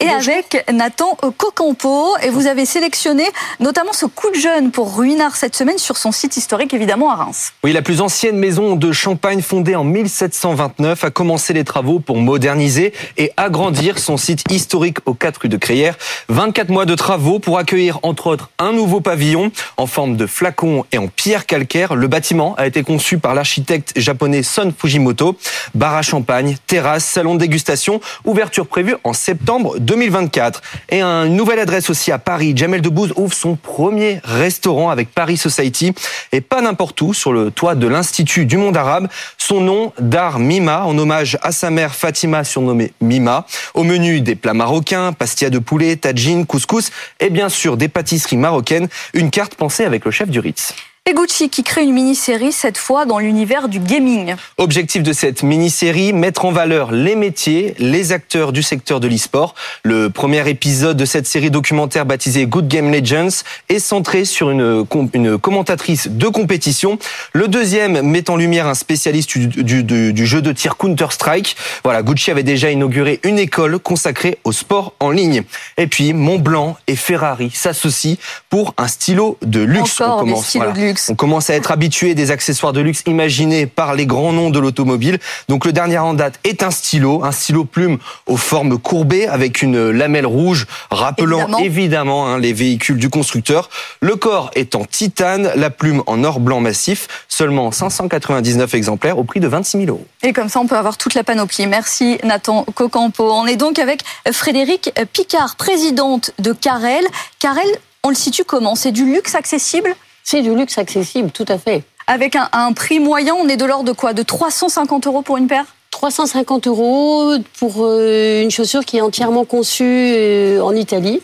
Et 0.00 0.08
avec 0.08 0.64
Nathan 0.72 1.14
Cocampo. 1.36 2.16
Et 2.22 2.30
vous 2.30 2.46
avez 2.46 2.64
sélectionné 2.64 3.24
notamment 3.60 3.92
ce 3.92 4.06
coup 4.06 4.30
de 4.30 4.36
jeune 4.36 4.70
pour 4.70 4.96
Ruinard 4.96 5.36
cette 5.36 5.54
semaine 5.54 5.76
sur 5.76 5.98
son 5.98 6.10
site 6.10 6.38
historique, 6.38 6.72
évidemment, 6.72 7.10
à 7.10 7.16
Reims. 7.16 7.52
Oui, 7.62 7.74
la 7.74 7.82
plus 7.82 8.00
ancienne 8.00 8.38
maison 8.38 8.76
de 8.76 8.92
Champagne, 8.92 9.42
fondée 9.42 9.76
en 9.76 9.84
1729, 9.84 11.04
a 11.04 11.10
commencé 11.10 11.52
les 11.52 11.64
travaux 11.64 11.98
pour 11.98 12.16
moderniser 12.16 12.94
et 13.18 13.32
agrandir 13.36 13.98
son 13.98 14.16
site 14.16 14.42
historique 14.50 14.98
aux 15.04 15.14
4 15.14 15.42
rues 15.42 15.48
de 15.50 15.58
Crière. 15.58 15.98
24 16.30 16.70
mois 16.70 16.86
de 16.86 16.94
travaux 16.94 17.40
pour 17.40 17.58
accueillir, 17.58 17.98
entre 18.02 18.28
autres, 18.28 18.48
un 18.58 18.72
nouveau 18.72 19.02
pavillon 19.02 19.52
en 19.76 19.86
forme 19.86 20.16
de 20.16 20.26
flacon 20.26 20.86
et 20.92 20.98
en 20.98 21.08
pierre 21.08 21.44
calcaire. 21.44 21.94
Le 21.94 22.08
bâtiment 22.08 22.54
a 22.56 22.66
été 22.66 22.82
conçu 22.82 23.18
par 23.18 23.34
l'architecte 23.34 23.92
japonais 23.96 24.42
Son 24.42 24.72
Fujimoto 24.74 25.36
bar 25.74 25.94
à 25.94 26.02
champagne, 26.02 26.56
terrasse, 26.66 27.04
salon 27.04 27.34
de 27.34 27.40
dégustation, 27.40 28.00
ouverture 28.24 28.66
prévue 28.66 28.96
en 29.04 29.12
septembre 29.12 29.78
2024. 29.78 30.62
Et 30.90 31.02
une 31.02 31.36
nouvelle 31.36 31.58
adresse 31.58 31.90
aussi 31.90 32.12
à 32.12 32.18
Paris. 32.18 32.52
Jamel 32.56 32.80
Debbouze 32.80 33.12
ouvre 33.16 33.34
son 33.34 33.56
premier 33.56 34.20
restaurant 34.24 34.90
avec 34.90 35.10
Paris 35.10 35.36
Society 35.36 35.92
et 36.32 36.40
pas 36.40 36.60
n'importe 36.60 37.00
où, 37.02 37.14
sur 37.14 37.32
le 37.32 37.50
toit 37.50 37.74
de 37.74 37.86
l'Institut 37.86 38.46
du 38.46 38.56
monde 38.56 38.76
arabe. 38.76 39.08
Son 39.38 39.60
nom, 39.60 39.92
Dar 39.98 40.38
Mima, 40.38 40.84
en 40.84 40.96
hommage 40.98 41.38
à 41.42 41.52
sa 41.52 41.70
mère 41.70 41.94
Fatima, 41.94 42.44
surnommée 42.44 42.92
Mima. 43.00 43.46
Au 43.74 43.82
menu, 43.82 44.20
des 44.20 44.34
plats 44.34 44.54
marocains, 44.54 45.12
pastillas 45.12 45.50
de 45.50 45.58
poulet, 45.58 45.96
tagine, 45.96 46.46
couscous 46.46 46.90
et 47.20 47.30
bien 47.30 47.48
sûr 47.48 47.76
des 47.76 47.88
pâtisseries 47.88 48.36
marocaines. 48.36 48.88
Une 49.12 49.30
carte 49.30 49.54
pensée 49.54 49.84
avec 49.84 50.04
le 50.04 50.10
chef 50.10 50.28
du 50.28 50.40
Ritz. 50.40 50.74
Et 51.06 51.12
Gucci 51.12 51.50
qui 51.50 51.62
crée 51.64 51.82
une 51.82 51.92
mini-série, 51.92 52.50
cette 52.50 52.78
fois 52.78 53.04
dans 53.04 53.18
l'univers 53.18 53.68
du 53.68 53.78
gaming. 53.78 54.36
Objectif 54.56 55.02
de 55.02 55.12
cette 55.12 55.42
mini-série, 55.42 56.14
mettre 56.14 56.46
en 56.46 56.50
valeur 56.50 56.92
les 56.92 57.14
métiers, 57.14 57.74
les 57.78 58.12
acteurs 58.12 58.52
du 58.52 58.62
secteur 58.62 59.00
de 59.00 59.06
l'e-sport. 59.06 59.54
Le 59.82 60.08
premier 60.08 60.48
épisode 60.48 60.96
de 60.96 61.04
cette 61.04 61.26
série 61.26 61.50
documentaire 61.50 62.06
baptisée 62.06 62.46
Good 62.46 62.68
Game 62.68 62.90
Legends 62.90 63.42
est 63.68 63.80
centré 63.80 64.24
sur 64.24 64.48
une, 64.48 64.86
une 65.12 65.36
commentatrice 65.36 66.08
de 66.08 66.26
compétition. 66.28 66.98
Le 67.34 67.48
deuxième 67.48 68.00
met 68.00 68.30
en 68.30 68.36
lumière 68.36 68.66
un 68.66 68.72
spécialiste 68.72 69.36
du, 69.36 69.82
du, 69.82 70.14
du 70.14 70.26
jeu 70.26 70.40
de 70.40 70.52
tir 70.52 70.78
Counter-Strike. 70.78 71.54
Voilà, 71.84 72.02
Gucci 72.02 72.30
avait 72.30 72.44
déjà 72.44 72.70
inauguré 72.70 73.20
une 73.24 73.38
école 73.38 73.78
consacrée 73.78 74.38
au 74.44 74.52
sport 74.52 74.94
en 75.00 75.10
ligne. 75.10 75.42
Et 75.76 75.86
puis, 75.86 76.14
Montblanc 76.14 76.78
et 76.86 76.96
Ferrari 76.96 77.50
s'associent 77.52 78.16
pour 78.48 78.72
un 78.78 78.88
stylo 78.88 79.36
de 79.42 79.60
luxe. 79.60 80.00
Encore 80.00 80.16
On 80.16 80.20
commence, 80.20 80.56
de 80.56 80.80
luxe. 80.80 80.93
On 81.08 81.14
commence 81.14 81.50
à 81.50 81.54
être 81.54 81.70
habitué 81.70 82.14
des 82.14 82.30
accessoires 82.30 82.72
de 82.72 82.80
luxe 82.80 83.02
imaginés 83.06 83.66
par 83.66 83.94
les 83.94 84.06
grands 84.06 84.32
noms 84.32 84.50
de 84.50 84.58
l'automobile. 84.58 85.18
Donc 85.48 85.64
le 85.64 85.72
dernier 85.72 85.98
en 85.98 86.14
date 86.14 86.38
est 86.44 86.62
un 86.62 86.70
stylo, 86.70 87.24
un 87.24 87.32
stylo 87.32 87.64
plume 87.64 87.98
aux 88.26 88.36
formes 88.36 88.78
courbées 88.78 89.26
avec 89.26 89.62
une 89.62 89.90
lamelle 89.90 90.26
rouge 90.26 90.66
rappelant 90.90 91.58
évidemment, 91.58 92.26
hein, 92.26 92.38
les 92.38 92.52
véhicules 92.52 92.98
du 92.98 93.10
constructeur. 93.10 93.70
Le 94.00 94.16
corps 94.16 94.50
est 94.54 94.74
en 94.74 94.84
titane, 94.84 95.50
la 95.56 95.70
plume 95.70 96.02
en 96.06 96.24
or 96.24 96.40
blanc 96.40 96.60
massif, 96.60 97.08
seulement 97.28 97.70
599 97.70 98.74
exemplaires 98.74 99.18
au 99.18 99.24
prix 99.24 99.40
de 99.40 99.48
26 99.48 99.78
000 99.78 99.90
euros. 99.90 100.06
Et 100.22 100.32
comme 100.32 100.48
ça, 100.48 100.60
on 100.60 100.66
peut 100.66 100.76
avoir 100.76 100.96
toute 100.96 101.14
la 101.14 101.24
panoplie. 101.24 101.66
Merci 101.66 102.18
Nathan 102.24 102.64
Cocampo. 102.74 103.30
On 103.32 103.46
est 103.46 103.56
donc 103.56 103.78
avec 103.78 104.00
Frédéric 104.32 104.92
Picard, 105.12 105.56
présidente 105.56 106.32
de 106.38 106.52
Carrel. 106.52 107.04
Carrel, 107.38 107.66
on 108.02 108.08
le 108.10 108.14
situe 108.14 108.44
comment? 108.44 108.74
C'est 108.74 108.92
du 108.92 109.04
luxe 109.04 109.34
accessible? 109.34 109.94
C'est 110.24 110.42
du 110.42 110.54
luxe 110.54 110.78
accessible, 110.78 111.30
tout 111.30 111.44
à 111.48 111.58
fait. 111.58 111.84
Avec 112.06 112.36
un, 112.36 112.72
prix 112.72 112.98
moyen, 112.98 113.34
on 113.34 113.48
est 113.48 113.56
de 113.56 113.64
l'ordre 113.64 113.84
de 113.84 113.92
quoi? 113.92 114.12
De 114.12 114.22
350 114.22 115.06
euros 115.06 115.22
pour 115.22 115.36
une 115.36 115.46
paire? 115.46 115.64
350 115.92 116.66
euros 116.66 117.34
pour 117.58 117.76
euh, 117.78 118.42
une 118.42 118.50
chaussure 118.50 118.84
qui 118.84 118.96
est 118.96 119.00
entièrement 119.00 119.44
conçue 119.44 119.84
euh, 119.84 120.60
en 120.60 120.74
Italie. 120.74 121.22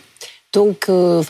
Donc, 0.53 0.85
euh, 0.89 1.21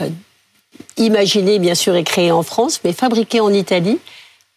imaginé 0.97 1.59
bien 1.59 1.75
sûr 1.75 1.95
et 1.95 2.03
créé 2.03 2.31
en 2.31 2.43
France, 2.43 2.81
mais 2.83 2.93
fabriqué 2.93 3.39
en 3.39 3.51
Italie, 3.51 3.99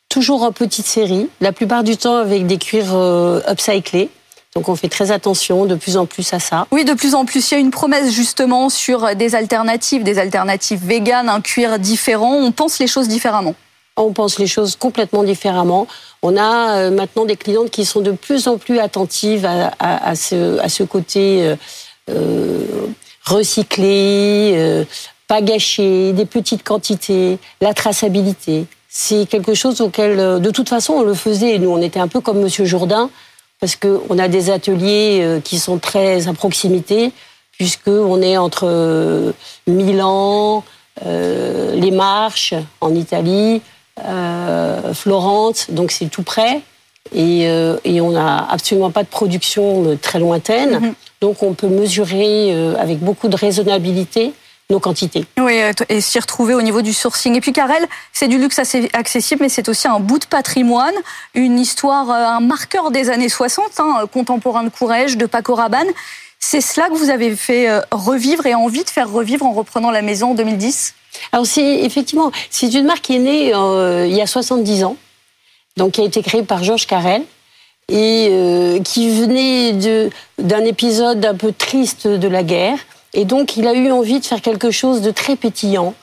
toujours 0.08 0.42
en 0.42 0.52
petite 0.52 0.86
série, 0.86 1.28
la 1.40 1.52
plupart 1.52 1.84
du 1.84 1.96
temps 1.96 2.16
avec 2.16 2.46
des 2.46 2.58
cuirs 2.58 2.94
euh, 2.94 3.40
upcyclés. 3.48 4.10
Donc 4.54 4.68
on 4.68 4.76
fait 4.76 4.88
très 4.88 5.10
attention 5.10 5.66
de 5.66 5.74
plus 5.74 5.96
en 5.96 6.06
plus 6.06 6.32
à 6.32 6.38
ça. 6.38 6.68
Oui, 6.70 6.84
de 6.84 6.94
plus 6.94 7.16
en 7.16 7.24
plus. 7.24 7.50
Il 7.50 7.54
y 7.54 7.56
a 7.56 7.60
une 7.60 7.72
promesse 7.72 8.12
justement 8.12 8.68
sur 8.68 9.16
des 9.16 9.34
alternatives, 9.34 10.04
des 10.04 10.20
alternatives 10.20 10.84
véganes, 10.84 11.28
un 11.28 11.40
cuir 11.40 11.80
différent. 11.80 12.34
On 12.34 12.52
pense 12.52 12.78
les 12.78 12.86
choses 12.86 13.08
différemment. 13.08 13.56
On 13.96 14.12
pense 14.12 14.38
les 14.38 14.46
choses 14.46 14.76
complètement 14.76 15.24
différemment. 15.24 15.88
On 16.22 16.36
a 16.36 16.78
euh, 16.78 16.90
maintenant 16.90 17.24
des 17.24 17.36
clientes 17.36 17.70
qui 17.70 17.84
sont 17.84 18.00
de 18.00 18.12
plus 18.12 18.46
en 18.46 18.56
plus 18.56 18.78
attentives 18.78 19.44
à, 19.44 20.14
ce, 20.14 20.58
à 20.58 20.68
ce, 20.68 20.84
côté 20.84 21.42
euh, 21.42 21.56
euh, 22.10 22.86
recyclé, 23.24 24.84
pas 25.26 25.42
gâché, 25.42 26.12
des 26.12 26.26
petites 26.26 26.62
quantités, 26.62 27.38
la 27.60 27.74
traçabilité. 27.74 28.66
C'est 28.88 29.26
quelque 29.26 29.54
chose 29.54 29.80
auquel, 29.80 30.40
de 30.40 30.50
toute 30.50 30.68
façon, 30.68 30.94
on 30.94 31.02
le 31.02 31.14
faisait. 31.14 31.58
Nous, 31.58 31.70
on 31.70 31.82
était 31.82 32.00
un 32.00 32.08
peu 32.08 32.20
comme 32.20 32.40
Monsieur 32.40 32.64
Jourdain 32.64 33.10
parce 33.60 33.76
qu'on 33.76 34.18
a 34.18 34.28
des 34.28 34.50
ateliers 34.50 35.20
euh, 35.22 35.40
qui 35.40 35.58
sont 35.58 35.78
très 35.78 36.28
à 36.28 36.32
proximité, 36.32 37.12
puisqu'on 37.52 38.20
est 38.20 38.36
entre 38.36 38.66
euh, 38.66 39.32
Milan, 39.66 40.64
euh, 41.06 41.74
Les 41.74 41.90
Marches 41.90 42.54
en 42.80 42.94
Italie, 42.94 43.62
Florence, 44.92 45.70
donc 45.70 45.92
c'est 45.92 46.06
tout 46.06 46.24
près. 46.24 46.62
Et, 47.14 47.46
on 48.00 48.10
n'a 48.10 48.44
absolument 48.50 48.90
pas 48.90 49.04
de 49.04 49.08
production 49.08 49.96
très 50.02 50.18
lointaine. 50.18 50.78
Mm-hmm. 50.78 50.94
Donc 51.20 51.42
on 51.42 51.54
peut 51.54 51.68
mesurer 51.68 52.52
avec 52.76 52.98
beaucoup 52.98 53.28
de 53.28 53.36
raisonnabilité 53.36 54.32
nos 54.70 54.80
quantités. 54.80 55.26
Oui, 55.38 55.60
et 55.88 56.00
s'y 56.00 56.18
retrouver 56.18 56.54
au 56.54 56.62
niveau 56.62 56.80
du 56.82 56.92
sourcing. 56.92 57.36
Et 57.36 57.40
puis 57.40 57.52
Karel, 57.52 57.86
c'est 58.12 58.28
du 58.28 58.38
luxe 58.38 58.58
assez 58.58 58.88
accessible, 58.92 59.42
mais 59.42 59.48
c'est 59.48 59.68
aussi 59.68 59.88
un 59.88 60.00
bout 60.00 60.18
de 60.18 60.26
patrimoine, 60.26 60.94
une 61.34 61.58
histoire, 61.58 62.10
euh, 62.10 62.36
un 62.36 62.40
marqueur 62.40 62.90
des 62.90 63.10
années 63.10 63.28
60, 63.28 63.64
hein, 63.78 64.04
contemporain 64.12 64.64
de 64.64 64.70
Courrèges, 64.70 65.16
de 65.16 65.26
Paco 65.26 65.54
Rabanne. 65.54 65.88
C'est 66.40 66.60
cela 66.60 66.88
que 66.88 66.94
vous 66.94 67.10
avez 67.10 67.36
fait 67.36 67.68
euh, 67.68 67.80
revivre 67.90 68.46
et 68.46 68.54
envie 68.54 68.84
de 68.84 68.90
faire 68.90 69.10
revivre 69.10 69.44
en 69.44 69.52
reprenant 69.52 69.90
la 69.90 70.02
maison 70.02 70.30
en 70.30 70.34
2010 70.34 70.94
Alors 71.32 71.46
c'est 71.46 71.80
effectivement, 71.80 72.32
c'est 72.50 72.72
une 72.72 72.86
marque 72.86 73.02
qui 73.02 73.16
est 73.16 73.20
née 73.20 73.54
euh, 73.54 74.06
il 74.06 74.14
y 74.14 74.22
a 74.22 74.26
70 74.26 74.84
ans, 74.84 74.96
donc 75.76 75.92
qui 75.92 76.00
a 76.00 76.04
été 76.04 76.22
créée 76.22 76.42
par 76.42 76.64
Georges 76.64 76.86
Carrel 76.86 77.22
et 77.90 78.80
qui 78.82 79.10
venait 79.10 79.74
d'un 80.38 80.64
épisode 80.64 81.22
un 81.22 81.34
peu 81.34 81.52
triste 81.52 82.06
de 82.06 82.28
la 82.28 82.42
guerre 82.42 82.78
et 83.14 83.24
donc, 83.24 83.56
il 83.56 83.66
a 83.66 83.74
eu 83.74 83.90
envie 83.90 84.20
de 84.20 84.26
faire 84.26 84.42
quelque 84.42 84.70
chose 84.70 85.00
de 85.00 85.10
très 85.12 85.36
pétillant, 85.36 85.94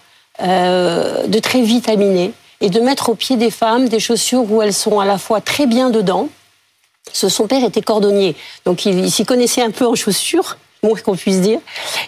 euh, 0.42 1.28
de 1.28 1.40
très 1.40 1.62
vitaminé, 1.62 2.32
et 2.62 2.70
de 2.70 2.80
mettre 2.80 3.10
au 3.10 3.16
pied 3.16 3.36
des 3.36 3.52
femmes 3.52 3.90
des 3.90 4.00
chaussures 4.00 4.50
où 4.50 4.62
elles 4.62 4.74
sont 4.74 5.00
à 5.00 5.06
la 5.06 5.18
fois 5.18 5.42
très 5.42 5.68
bien 5.68 5.90
dedans. 5.90 6.30
son 7.12 7.48
père 7.48 7.64
était 7.66 7.82
cordonnier, 7.82 8.36
donc 8.66 8.86
il, 8.86 9.12
s'y 9.12 9.26
connaissait 9.26 9.62
un 9.62 9.72
peu 9.72 9.86
en 9.86 9.96
chaussures, 9.96 10.58
moins 10.84 10.98
qu'on 11.00 11.16
puisse 11.16 11.42
dire. 11.42 11.60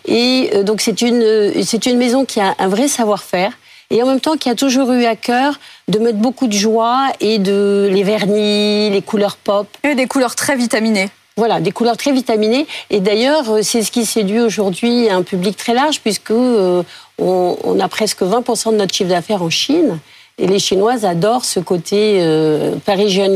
Et 0.06 0.52
euh, 0.54 0.63
donc, 0.63 0.80
c'est 0.80 1.02
une, 1.02 1.63
c'est 1.63 1.86
une 1.86 1.98
maison 1.98 2.24
qui 2.24 2.39
a 2.39 2.56
un 2.58 2.68
vrai 2.68 2.88
savoir-faire 2.88 3.52
et 3.89 4.02
en 4.02 4.08
même 4.08 4.22
temps 4.22 4.38
qui 4.38 4.50
a 4.50 4.56
toujours 4.56 4.92
eu 4.94 5.04
à 5.06 5.16
cœur 5.18 5.60
de 5.89 6.00
mettre 6.00 6.18
beaucoup 6.18 6.48
de 6.48 6.54
joie 6.54 7.12
et 7.20 7.39
de 7.39 7.89
les 7.92 8.04
vernis, 8.04 8.89
les 8.89 9.02
couleurs 9.02 9.36
pop. 9.36 9.68
Et 9.84 9.96
des 9.96 10.08
couleurs 10.08 10.36
très 10.36 10.56
vitaminées. 10.56 11.10
Voilà, 11.36 11.60
des 11.62 11.72
couleurs 11.72 11.98
très 11.98 12.12
vitaminées. 12.12 12.67
Et 12.91 13.00
d'ailleurs, 13.00 13.50
euh, 13.50 13.62
c'est 13.63 13.82
ce 13.82 13.91
qui 13.91 14.06
séduit 14.06 14.39
aujourd'hui 14.39 15.10
un 15.10 15.24
public 15.24 15.58
très 15.58 15.74
large, 15.74 16.00
puisque 16.02 16.30
euh, 16.30 16.84
on, 17.17 17.80
a 17.80 17.88
presque 17.88 18.22
20% 18.22 18.72
de 18.72 18.78
notre 18.78 18.93
chiffre 18.93 19.10
d'affaires 19.10 19.41
en 19.41 19.50
Chine. 19.50 20.00
Et 20.38 20.48
les 20.48 20.60
Chinoises 20.60 21.06
adorent 21.06 21.46
ce 21.46 21.60
côté 21.60 22.17
euh, 22.22 22.76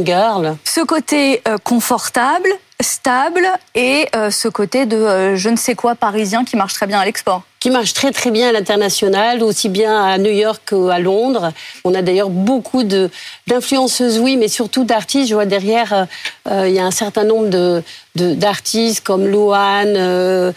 girl. 0.04 0.58
Ce 0.64 0.82
côté 0.82 1.42
confortable, 1.64 2.50
stable, 2.82 3.48
et 3.76 4.08
ce 4.30 4.48
côté 4.48 4.86
de 4.86 5.36
je 5.36 5.50
ne 5.50 5.56
sais 5.56 5.76
quoi 5.76 5.96
parisien 5.96 6.46
qui 6.46 6.56
marche 6.56 6.74
très 6.74 6.88
bien 6.88 7.00
à 7.00 7.06
l'export 7.06 7.44
qui 7.60 7.70
marche 7.72 7.94
très 7.94 8.12
très 8.12 8.32
bien 8.32 8.50
à 8.50 8.52
l'international, 8.52 9.44
aussi 9.44 9.70
bien 9.70 10.04
à 10.04 10.18
New 10.18 10.32
York 10.32 10.62
qu'à 10.70 11.00
Londres. 11.00 11.52
On 11.84 11.94
a 11.96 12.02
d'ailleurs 12.02 12.30
beaucoup 12.30 12.84
de 12.84 13.10
d'influenceuses, 13.48 14.20
oui, 14.20 14.38
mais 14.38 14.48
surtout 14.48 14.84
d'artistes. 14.84 15.30
Je 15.30 15.34
vois 15.34 15.46
derrière, 15.46 15.94
euh, 15.94 16.06
euh, 16.50 16.70
il 16.70 16.76
y 16.76 16.80
a 16.80 16.86
un 16.86 16.92
certain 16.92 17.24
nombre 17.24 17.50
de 17.50 17.84
d'artistes 18.16 19.02
comme 19.04 19.28
Louane, 19.28 19.94
euh, 19.96 20.52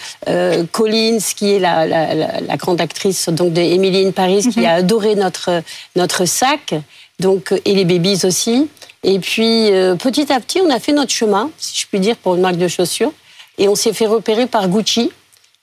Collins, 0.73 1.19
qui 1.37 1.55
est 1.55 1.59
la, 1.59 1.87
la, 1.87 2.15
la, 2.15 2.57
grande 2.57 2.81
actrice 2.81 3.29
donc 3.29 3.53
de 3.53 3.61
Emily 3.61 4.07
in 4.07 4.13
Paris, 4.13 4.49
qui 4.51 4.61
mhm. 4.61 4.67
a 4.67 4.73
adoré 4.75 5.15
notre 5.15 5.63
notre 5.95 6.25
sac, 6.25 6.75
donc 7.19 7.53
et 7.65 7.75
les 7.75 7.85
babies 7.85 8.25
aussi. 8.25 8.69
Et 9.03 9.19
puis 9.19 9.71
petit 9.99 10.33
à 10.33 10.41
petit, 10.41 10.61
on 10.61 10.71
a 10.71 10.79
fait 10.79 10.93
notre 10.93 11.13
chemin, 11.13 11.51
si 11.59 11.81
je 11.81 11.87
puis 11.87 12.01
dire, 12.01 12.17
pour 12.17 12.35
une 12.35 12.43
marque 12.43 12.59
de 12.59 12.69
chaussures, 12.69 13.13
et 13.59 13.69
on 13.69 13.75
s'est 13.75 13.93
fait 13.93 14.07
repérer 14.07 14.47
par 14.47 14.69
Gucci 14.69 15.11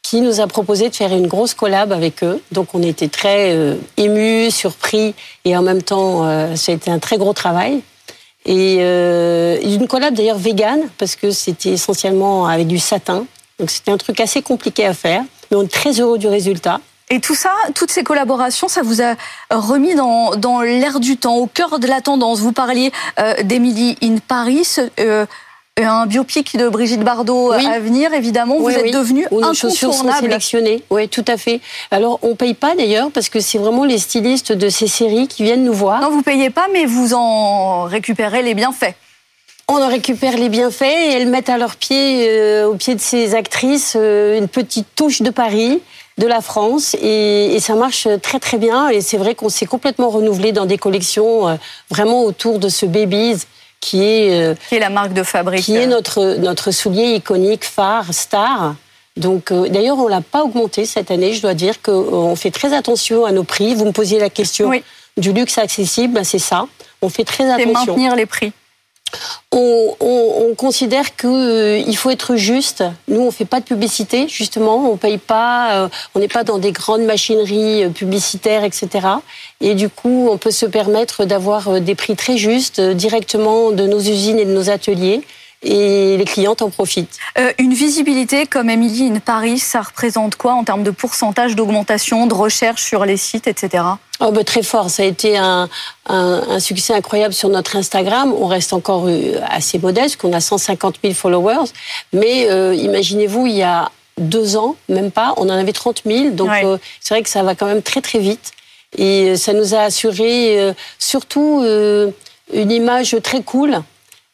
qui 0.09 0.21
nous 0.21 0.39
a 0.39 0.47
proposé 0.47 0.87
de 0.87 0.95
faire 0.95 1.13
une 1.13 1.27
grosse 1.27 1.53
collab 1.53 1.91
avec 1.91 2.23
eux. 2.23 2.41
Donc 2.53 2.73
on 2.73 2.81
était 2.81 3.09
très 3.09 3.51
euh, 3.53 3.75
émus, 3.97 4.51
surpris, 4.51 5.13
et 5.43 5.57
en 5.57 5.61
même 5.61 5.81
temps, 5.81 6.25
euh, 6.25 6.55
ça 6.55 6.71
a 6.71 6.75
été 6.75 6.89
un 6.89 6.99
très 6.99 7.17
gros 7.17 7.33
travail. 7.33 7.81
Et 8.45 8.77
euh, 8.79 9.59
une 9.61 9.85
collab 9.85 10.13
d'ailleurs 10.13 10.37
vegan, 10.37 10.79
parce 10.97 11.17
que 11.17 11.31
c'était 11.31 11.71
essentiellement 11.71 12.47
avec 12.47 12.67
du 12.67 12.79
satin. 12.79 13.25
Donc 13.59 13.69
c'était 13.69 13.91
un 13.91 13.97
truc 13.97 14.21
assez 14.21 14.41
compliqué 14.41 14.85
à 14.85 14.93
faire, 14.93 15.23
mais 15.51 15.57
on 15.57 15.63
est 15.63 15.71
très 15.71 15.99
heureux 15.99 16.17
du 16.17 16.27
résultat. 16.27 16.79
Et 17.09 17.21
tout 17.21 17.35
ça, 17.35 17.51
toutes 17.73 17.91
ces 17.91 18.03
collaborations, 18.03 18.67
ça 18.67 18.81
vous 18.81 19.01
a 19.01 19.15
remis 19.49 19.95
dans, 19.95 20.35
dans 20.35 20.61
l'air 20.61 20.99
du 20.99 21.15
temps, 21.15 21.37
au 21.37 21.47
cœur 21.47 21.79
de 21.79 21.87
la 21.87 22.01
tendance. 22.01 22.39
Vous 22.39 22.51
parliez 22.51 22.91
euh, 23.19 23.33
d'Emily 23.43 23.97
in 24.03 24.17
Paris. 24.17 24.75
Euh, 24.99 25.25
un 25.79 26.07
biopic 26.07 26.57
de 26.57 26.69
Brigitte 26.69 27.03
Bardot 27.03 27.51
à 27.51 27.79
venir, 27.79 28.13
évidemment. 28.13 28.57
vous 28.57 28.69
êtes 28.69 28.91
devenu 28.91 29.25
incontournable. 29.25 29.55
chaussures 29.55 29.93
sont 29.93 30.11
sélectionnées. 30.11 30.83
Oui, 30.89 31.07
tout 31.07 31.25
à 31.27 31.37
fait. 31.37 31.61
Alors, 31.91 32.19
on 32.23 32.35
paye 32.35 32.55
pas 32.55 32.75
d'ailleurs 32.75 33.11
parce 33.11 33.29
que 33.29 33.39
c'est 33.39 33.59
vraiment 33.59 33.83
les 33.85 33.99
stylistes 33.99 34.51
de 34.51 34.69
ces 34.69 34.87
séries 34.87 35.27
qui 35.27 35.43
viennent 35.43 35.63
nous 35.63 35.73
voir. 35.73 36.01
Non, 36.01 36.09
vous 36.09 36.23
payez 36.23 36.49
pas, 36.49 36.67
mais 36.73 36.85
vous 36.85 37.13
en 37.13 37.83
récupérez 37.83 38.41
les 38.41 38.55
bienfaits. 38.55 38.95
On 39.69 39.81
en 39.81 39.89
récupère 39.89 40.37
les 40.37 40.49
bienfaits 40.49 40.83
et 40.83 41.11
elles 41.13 41.27
mettent 41.27 41.49
à 41.49 41.57
leur 41.57 41.75
pied, 41.75 42.29
euh, 42.29 42.67
au 42.67 42.75
pied 42.75 42.95
de 42.95 43.01
ces 43.01 43.35
actrices, 43.35 43.95
euh, 43.99 44.37
une 44.37 44.47
petite 44.47 44.87
touche 44.95 45.21
de 45.21 45.29
Paris 45.29 45.81
de 46.17 46.25
la 46.25 46.41
France 46.41 46.95
et, 46.99 47.53
et, 47.53 47.59
ça 47.59 47.75
marche 47.75 48.07
très 48.23 48.39
très 48.39 48.57
bien 48.57 48.89
et 48.89 49.01
c'est 49.01 49.17
vrai 49.17 49.35
qu'on 49.35 49.49
s'est 49.49 49.67
complètement 49.67 50.09
renouvelé 50.09 50.51
dans 50.51 50.65
des 50.65 50.77
collections 50.79 51.47
euh, 51.47 51.55
vraiment 51.91 52.23
autour 52.23 52.57
de 52.57 52.69
ce 52.69 52.87
Babies 52.87 53.45
qui 53.79 54.03
est, 54.03 54.31
euh, 54.31 54.55
qui 54.67 54.75
est 54.75 54.79
la 54.79 54.89
marque 54.89 55.13
de 55.13 55.23
fabrique. 55.23 55.63
Qui 55.63 55.75
est 55.75 55.87
notre, 55.87 56.37
notre 56.37 56.71
soulier 56.71 57.15
iconique, 57.15 57.65
phare, 57.65 58.13
star. 58.13 58.75
Donc, 59.15 59.51
euh, 59.51 59.67
d'ailleurs, 59.69 59.97
on 59.97 60.07
l'a 60.07 60.21
pas 60.21 60.43
augmenté 60.43 60.85
cette 60.85 61.11
année. 61.11 61.33
Je 61.33 61.41
dois 61.41 61.53
dire 61.53 61.81
qu'on 61.81 62.35
fait 62.35 62.51
très 62.51 62.73
attention 62.73 63.25
à 63.25 63.31
nos 63.31 63.43
prix. 63.43 63.75
Vous 63.75 63.85
me 63.85 63.91
posiez 63.91 64.19
la 64.19 64.29
question 64.29 64.71
du 65.17 65.33
luxe 65.33 65.57
accessible, 65.57 66.13
ben, 66.13 66.23
c'est 66.23 66.39
ça. 66.39 66.67
On 67.01 67.09
fait 67.09 67.23
très 67.23 67.49
attention. 67.49 67.73
C'est 67.73 67.91
maintenir 67.91 68.15
les 68.15 68.25
prix 68.25 68.51
on, 69.51 70.53
considère 70.57 71.15
qu'il 71.15 71.29
euh, 71.29 71.93
faut 71.93 72.09
être 72.09 72.35
juste. 72.35 72.83
Nous, 73.07 73.21
on 73.21 73.31
fait 73.31 73.45
pas 73.45 73.59
de 73.59 73.65
publicité, 73.65 74.27
justement. 74.27 74.89
On 74.91 74.97
paye 74.97 75.17
pas. 75.17 75.73
Euh, 75.75 75.89
on 76.15 76.19
n'est 76.19 76.27
pas 76.27 76.43
dans 76.43 76.57
des 76.57 76.71
grandes 76.71 77.03
machineries 77.03 77.83
euh, 77.83 77.89
publicitaires, 77.89 78.63
etc. 78.63 79.07
Et 79.61 79.75
du 79.75 79.89
coup, 79.89 80.29
on 80.31 80.37
peut 80.37 80.51
se 80.51 80.65
permettre 80.65 81.25
d'avoir 81.25 81.79
des 81.79 81.95
prix 81.95 82.15
très 82.15 82.37
justes 82.37 82.81
directement 82.81 83.71
de 83.71 83.85
nos 83.85 83.99
usines 83.99 84.39
et 84.39 84.45
de 84.45 84.51
nos 84.51 84.69
ateliers 84.69 85.21
et 85.63 86.17
les 86.17 86.25
clientes 86.25 86.61
en 86.61 86.69
profitent. 86.69 87.17
Euh, 87.37 87.51
une 87.57 87.73
visibilité 87.73 88.45
comme 88.45 88.69
Emily 88.69 89.07
in 89.07 89.19
Paris, 89.19 89.57
ça 89.59 89.81
représente 89.81 90.35
quoi 90.35 90.53
en 90.53 90.63
termes 90.63 90.83
de 90.83 90.91
pourcentage 90.91 91.55
d'augmentation, 91.55 92.27
de 92.27 92.33
recherche 92.33 92.83
sur 92.83 93.05
les 93.05 93.17
sites, 93.17 93.47
etc. 93.47 93.83
Oh 94.19 94.31
bah 94.31 94.43
très 94.43 94.63
fort, 94.63 94.89
ça 94.89 95.03
a 95.03 95.05
été 95.05 95.37
un, 95.37 95.67
un, 96.07 96.59
succès 96.59 96.93
incroyable 96.93 97.33
sur 97.33 97.49
notre 97.49 97.75
Instagram. 97.75 98.33
On 98.33 98.47
reste 98.47 98.73
encore 98.73 99.07
euh, 99.07 99.39
assez 99.49 99.79
modeste, 99.79 100.17
qu'on 100.17 100.33
a 100.33 100.39
150 100.39 100.99
000 101.03 101.13
followers. 101.13 101.71
Mais 102.13 102.49
euh, 102.49 102.75
imaginez-vous, 102.75 103.47
il 103.47 103.55
y 103.55 103.63
a 103.63 103.89
deux 104.19 104.57
ans, 104.57 104.75
même 104.89 105.11
pas, 105.11 105.33
on 105.37 105.43
en 105.43 105.49
avait 105.49 105.73
30 105.73 106.03
000. 106.05 106.31
Donc 106.31 106.49
c'est 106.99 107.13
vrai 107.13 107.23
que 107.23 107.29
ça 107.29 107.43
va 107.43 107.55
quand 107.55 107.67
même 107.67 107.81
très 107.81 108.01
très 108.01 108.19
vite. 108.19 108.51
Et 108.97 109.35
ça 109.35 109.53
nous 109.53 109.75
a 109.75 109.81
assuré 109.81 110.73
surtout 110.97 111.63
une 112.53 112.71
image 112.71 113.17
très 113.21 113.43
cool 113.43 113.83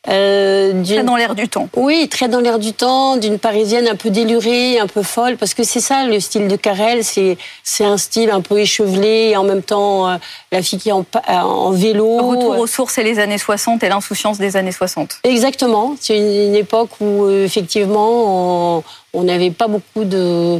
euh, 0.09 0.83
très 0.83 1.03
dans 1.03 1.15
l'air 1.15 1.33
du 1.33 1.47
temps. 1.47 1.69
Oui, 1.75 2.09
très 2.09 2.27
dans 2.27 2.41
l'air 2.41 2.59
du 2.59 2.73
temps, 2.73 3.15
d'une 3.15 3.39
parisienne 3.39 3.87
un 3.87 3.95
peu 3.95 4.09
délurée, 4.09 4.77
un 4.77 4.87
peu 4.87 5.01
folle, 5.01 5.37
parce 5.37 5.53
que 5.53 5.63
c'est 5.63 5.79
ça 5.79 6.05
le 6.05 6.19
style 6.19 6.49
de 6.49 6.55
Carrel, 6.57 7.05
c'est 7.05 7.37
c'est 7.63 7.85
un 7.85 7.97
style 7.97 8.29
un 8.29 8.41
peu 8.41 8.59
échevelé 8.59 9.29
et 9.31 9.37
en 9.37 9.43
même 9.43 9.63
temps 9.63 10.09
euh, 10.09 10.17
la 10.51 10.61
fille 10.61 10.79
qui 10.79 10.89
est 10.89 10.93
en, 10.93 11.05
en 11.29 11.71
vélo. 11.71 12.17
Retour 12.17 12.59
aux 12.59 12.67
sources 12.67 12.97
et 12.97 13.03
les 13.03 13.19
années 13.19 13.37
60 13.37 13.81
et 13.83 13.89
l'insouciance 13.89 14.37
des 14.37 14.57
années 14.57 14.73
60. 14.73 15.19
Exactement, 15.23 15.95
c'est 15.99 16.17
une, 16.17 16.55
époque 16.55 16.89
où 16.99 17.23
euh, 17.23 17.45
effectivement 17.45 18.83
on 19.13 19.23
n'avait 19.23 19.51
pas 19.51 19.67
beaucoup 19.67 20.03
de 20.03 20.59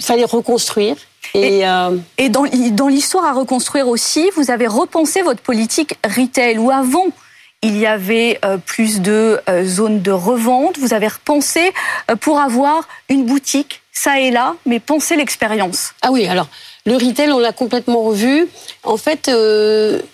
fallait 0.00 0.24
reconstruire. 0.24 0.96
Et, 1.34 1.58
et, 1.58 1.68
euh, 1.68 1.90
dans, 2.30 2.44
dans 2.72 2.88
l'histoire 2.88 3.24
à 3.24 3.32
reconstruire 3.32 3.88
aussi, 3.88 4.30
vous 4.36 4.50
avez 4.50 4.66
repensé 4.66 5.22
votre 5.22 5.40
politique 5.40 5.94
retail, 6.04 6.58
où 6.58 6.70
avant, 6.70 7.06
il 7.64 7.76
y 7.76 7.86
avait 7.86 8.38
euh, 8.44 8.58
plus 8.58 9.00
de 9.00 9.40
euh, 9.48 9.64
zones 9.64 10.00
de 10.00 10.12
revente. 10.12 10.78
Vous 10.78 10.94
avez 10.94 11.08
repensé 11.08 11.72
pour 12.20 12.38
avoir 12.38 12.86
une 13.08 13.24
boutique, 13.24 13.82
ça 13.92 14.20
et 14.20 14.30
là, 14.30 14.54
mais 14.66 14.78
penser 14.78 15.16
l'expérience. 15.16 15.92
Ah 16.02 16.12
oui, 16.12 16.26
alors 16.26 16.46
le 16.86 16.94
retail, 16.94 17.32
on 17.32 17.40
l'a 17.40 17.52
complètement 17.52 18.02
revu. 18.02 18.46
En 18.82 18.98
fait, 18.98 19.30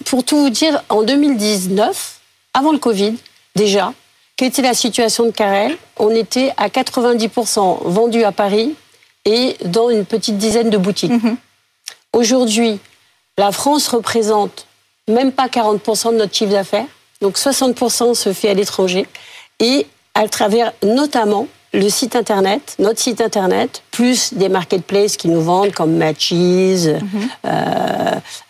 pour 0.04 0.24
tout 0.24 0.36
vous 0.36 0.50
dire, 0.50 0.82
en 0.88 1.02
2019, 1.02 2.20
avant 2.54 2.70
le 2.70 2.78
Covid, 2.78 3.16
déjà, 3.56 3.92
quelle 4.36 4.48
était 4.48 4.62
la 4.62 4.74
situation 4.74 5.26
de 5.26 5.32
Carrel 5.32 5.76
On 5.98 6.10
était 6.10 6.52
à 6.56 6.68
90% 6.68 7.80
vendus 7.86 8.22
à 8.22 8.30
Paris, 8.30 8.76
et 9.24 9.56
dans 9.64 9.90
une 9.90 10.04
petite 10.04 10.38
dizaine 10.38 10.70
de 10.70 10.78
boutiques. 10.78 11.10
Mhm. 11.10 11.36
Aujourd'hui, 12.12 12.78
la 13.38 13.52
France 13.52 13.88
représente 13.88 14.66
même 15.08 15.32
pas 15.32 15.48
40% 15.48 16.12
de 16.12 16.18
notre 16.18 16.34
chiffre 16.34 16.52
d'affaires, 16.52 16.86
donc 17.20 17.36
60% 17.36 18.14
se 18.14 18.32
fait 18.32 18.48
à 18.48 18.54
l'étranger, 18.54 19.06
et 19.60 19.86
à 20.14 20.28
travers 20.28 20.72
notamment 20.82 21.46
le 21.72 21.88
site 21.88 22.16
internet, 22.16 22.74
notre 22.78 22.98
site 22.98 23.20
internet, 23.20 23.82
plus 23.92 24.34
des 24.34 24.48
marketplaces 24.48 25.16
qui 25.16 25.28
nous 25.28 25.40
vendent 25.40 25.72
comme 25.72 25.96
Matches, 25.96 26.32
mhm. 26.32 27.00
euh, 27.46 27.50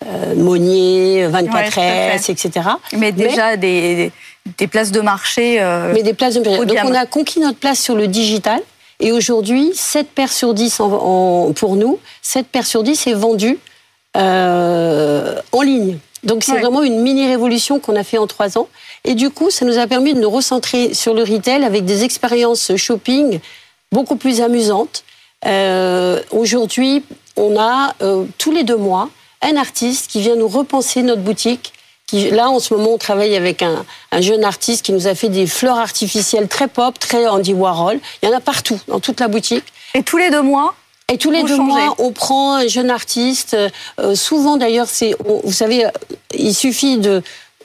euh, 0.06 0.34
Monnier, 0.36 1.28
24S, 1.28 2.30
etc. 2.30 2.66
Mais 2.96 3.12
déjà 3.12 3.56
des, 3.56 4.10
des, 4.58 4.66
places 4.66 4.90
de 4.90 5.00
marché. 5.00 5.60
Euh, 5.60 5.92
mais 5.92 6.02
des 6.02 6.14
places 6.14 6.34
de 6.34 6.40
marché. 6.40 6.64
Donc 6.64 6.78
on 6.84 6.94
a 6.94 7.04
conquis 7.04 7.40
notre 7.40 7.58
place 7.58 7.80
sur 7.80 7.94
le 7.94 8.06
digital. 8.06 8.60
Et 9.00 9.12
aujourd'hui, 9.12 9.72
7 9.74 10.08
paires 10.10 10.32
sur 10.32 10.52
10 10.52 10.76
pour 10.76 11.76
nous, 11.76 11.98
7 12.22 12.46
paires 12.46 12.66
sur 12.66 12.82
10 12.82 13.06
est 13.06 13.14
vendu 13.14 13.58
euh, 14.16 15.40
en 15.52 15.62
ligne. 15.62 15.98
Donc 16.22 16.44
c'est 16.44 16.58
vraiment 16.58 16.82
une 16.82 17.00
mini 17.00 17.26
révolution 17.26 17.80
qu'on 17.80 17.96
a 17.96 18.04
fait 18.04 18.18
en 18.18 18.26
trois 18.26 18.58
ans. 18.58 18.68
Et 19.04 19.14
du 19.14 19.30
coup, 19.30 19.50
ça 19.50 19.64
nous 19.64 19.78
a 19.78 19.86
permis 19.86 20.14
de 20.14 20.20
nous 20.20 20.30
recentrer 20.30 20.94
sur 20.94 21.14
le 21.14 21.22
retail 21.22 21.64
avec 21.64 21.84
des 21.84 22.04
expériences 22.04 22.76
shopping 22.76 23.40
beaucoup 23.92 24.16
plus 24.16 24.40
amusantes. 24.40 25.04
Euh, 25.46 26.20
aujourd'hui, 26.30 27.02
on 27.36 27.58
a 27.58 27.94
euh, 28.02 28.24
tous 28.36 28.52
les 28.52 28.64
deux 28.64 28.76
mois 28.76 29.08
un 29.42 29.56
artiste 29.56 30.10
qui 30.10 30.20
vient 30.20 30.36
nous 30.36 30.48
repenser 30.48 31.02
notre 31.02 31.22
boutique 31.22 31.72
là, 32.12 32.50
en 32.50 32.58
ce 32.58 32.74
moment, 32.74 32.94
on 32.94 32.98
travaille 32.98 33.36
avec 33.36 33.62
un, 33.62 33.84
jeune 34.20 34.44
artiste 34.44 34.84
qui 34.84 34.92
nous 34.92 35.06
a 35.06 35.14
fait 35.14 35.28
des 35.28 35.46
fleurs 35.46 35.78
artificielles 35.78 36.48
très 36.48 36.68
pop, 36.68 36.98
très 36.98 37.26
Andy 37.26 37.54
Warhol. 37.54 38.00
Il 38.22 38.28
y 38.28 38.32
en 38.32 38.36
a 38.36 38.40
partout, 38.40 38.78
dans 38.88 39.00
toute 39.00 39.20
la 39.20 39.28
boutique. 39.28 39.64
Et 39.94 40.02
tous 40.02 40.18
les 40.18 40.30
deux 40.30 40.42
mois 40.42 40.74
et 41.10 41.18
tous 41.18 41.30
les 41.30 41.42
deux 41.42 41.58
mois, 41.58 41.94
on 41.98 42.12
prend 42.12 42.54
un 42.54 42.68
jeune 42.68 42.90
artiste. 42.90 43.56
Euh, 43.98 44.14
souvent, 44.14 44.56
d'ailleurs, 44.56 44.88
c'est, 44.88 45.14
vous 45.44 45.52
savez, 45.52 45.86
il 46.32 46.54
suffit 46.54 46.98
de, 46.98 47.22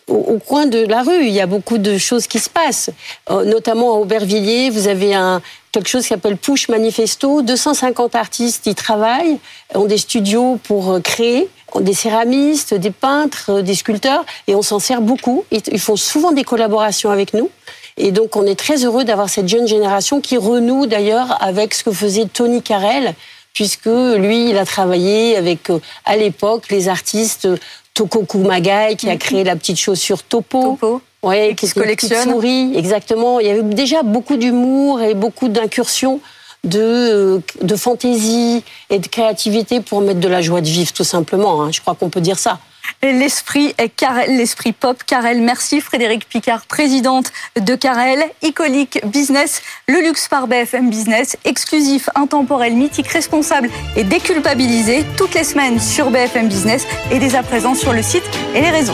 au, 0.08 0.40
coin 0.40 0.66
de 0.66 0.86
la 0.86 1.02
rue, 1.02 1.26
il 1.26 1.34
y 1.34 1.42
a 1.42 1.48
beaucoup 1.48 1.78
de 1.78 1.98
choses 1.98 2.28
qui 2.28 2.40
se 2.40 2.50
passent. 2.50 2.90
Euh, 3.30 3.44
notamment 3.44 3.96
à 3.96 4.00
Aubervilliers, 4.00 4.70
vous 4.70 4.88
avez 4.88 5.16
un, 5.16 5.42
quelque 5.72 5.90
chose 5.90 6.04
qui 6.04 6.10
s'appelle 6.10 6.38
Push 6.38 6.70
Manifesto. 6.70 7.42
250 7.42 8.16
artistes 8.16 8.68
y 8.68 8.76
travaillent, 8.76 9.40
ont 9.74 9.86
des 9.86 9.98
studios 9.98 10.60
pour 10.64 10.92
euh, 10.92 11.00
créer 11.00 11.50
des 11.82 11.94
céramistes, 11.94 12.74
des 12.74 12.92
peintres, 12.92 13.46
euh, 13.50 13.62
des 13.62 13.76
sculpteurs, 13.76 14.26
et 14.48 14.56
on 14.56 14.62
s'en 14.62 14.80
sert 14.80 15.02
beaucoup. 15.02 15.44
Ils 15.52 15.80
font 15.80 15.96
souvent 15.96 16.32
des 16.32 16.44
collaborations 16.44 17.10
avec 17.10 17.34
nous. 17.34 17.50
Et 17.98 18.12
donc, 18.12 18.36
on 18.36 18.46
est 18.46 18.60
très 18.60 18.84
heureux 18.84 19.06
d'avoir 19.06 19.30
cette 19.30 19.48
jeune 19.48 19.68
génération 19.68 20.20
qui 20.20 20.38
renoue 20.38 20.86
d'ailleurs 20.86 21.42
avec 21.42 21.74
ce 21.74 21.84
que 21.84 21.92
faisait 21.92 22.26
Tony 22.26 22.62
Carell, 22.62 23.16
puisque 23.56 23.86
lui, 23.88 24.52
il 24.52 24.58
a 24.58 24.65
travaillé 24.65 25.36
avec, 25.36 25.72
euh, 25.72 25.80
à 26.04 26.15
l'époque, 26.15 26.70
les 26.70 26.89
artistes 26.89 27.48
Toko 27.96 28.24
Kumagai, 28.24 28.98
qui 28.98 29.10
a 29.10 29.15
créé 29.15 29.44
la 29.44 29.56
petite 29.56 29.80
chaussure 29.80 30.22
Topo. 30.22 30.78
Topo. 30.80 31.02
Ouais, 31.24 31.56
qui 31.58 31.68
se 31.68 31.74
collectionne. 31.74 32.30
Souris, 32.30 32.74
exactement. 32.76 33.39
Il 33.39 33.48
y 33.48 33.50
avait 33.50 33.63
déjà 33.63 34.04
beaucoup 34.04 34.36
d'humour 34.36 35.02
et 35.02 35.15
beaucoup 35.15 35.48
d'incursions 35.48 36.20
de, 36.65 36.80
euh, 36.80 37.39
de 37.62 37.76
fantaisie 37.76 38.63
et 38.91 39.00
de 39.00 39.08
créativité 39.08 39.80
pour 39.80 40.02
mettre 40.02 40.20
de 40.20 40.28
la 40.28 40.41
joie 40.41 40.62
de 40.62 40.68
vivre, 40.68 40.91
tout 40.91 41.04
simplement. 41.04 41.63
Hein. 41.63 41.72
Je 41.72 41.82
crois 41.82 41.96
qu'on 41.96 42.10
peut 42.10 42.22
dire 42.22 42.38
ça. 42.38 42.60
L'esprit 43.04 43.74
Carrel, 43.95 44.38
l'esprit 44.38 44.71
pop. 44.71 45.04
Carrel, 45.04 45.41
merci 45.41 45.82
Frédéric 45.82 46.28
Picard, 46.28 46.65
présidente 46.65 47.32
de 47.60 47.76
Carrel. 47.76 48.24
Iconique 48.41 49.00
Business, 49.06 49.62
le 49.88 50.02
luxe 50.02 50.28
par 50.28 50.48
BFM 50.48 50.89
Business, 50.89 51.38
exclusif, 51.45 52.10
intemporel, 52.15 52.74
mythique, 52.74 53.08
responsable 53.08 53.69
et 53.95 54.04
déculpabilisé, 54.04 55.06
toutes 55.17 55.34
les 55.34 55.43
semaines 55.43 55.80
sur 55.80 56.12
BFM 56.12 56.48
Business 56.48 56.86
et 57.12 57.19
dès 57.19 57.36
à 57.36 57.43
présent 57.43 57.76
sur 57.76 57.93
le 57.93 58.02
site 58.02 58.24
et 58.54 58.62
les 58.62 58.71
réseaux. 58.71 58.93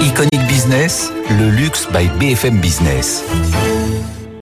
Iconic 0.00 0.46
Business, 0.46 1.12
le 1.30 1.50
luxe 1.50 1.88
by 1.92 2.08
BFM 2.18 2.60
Business. 2.60 3.24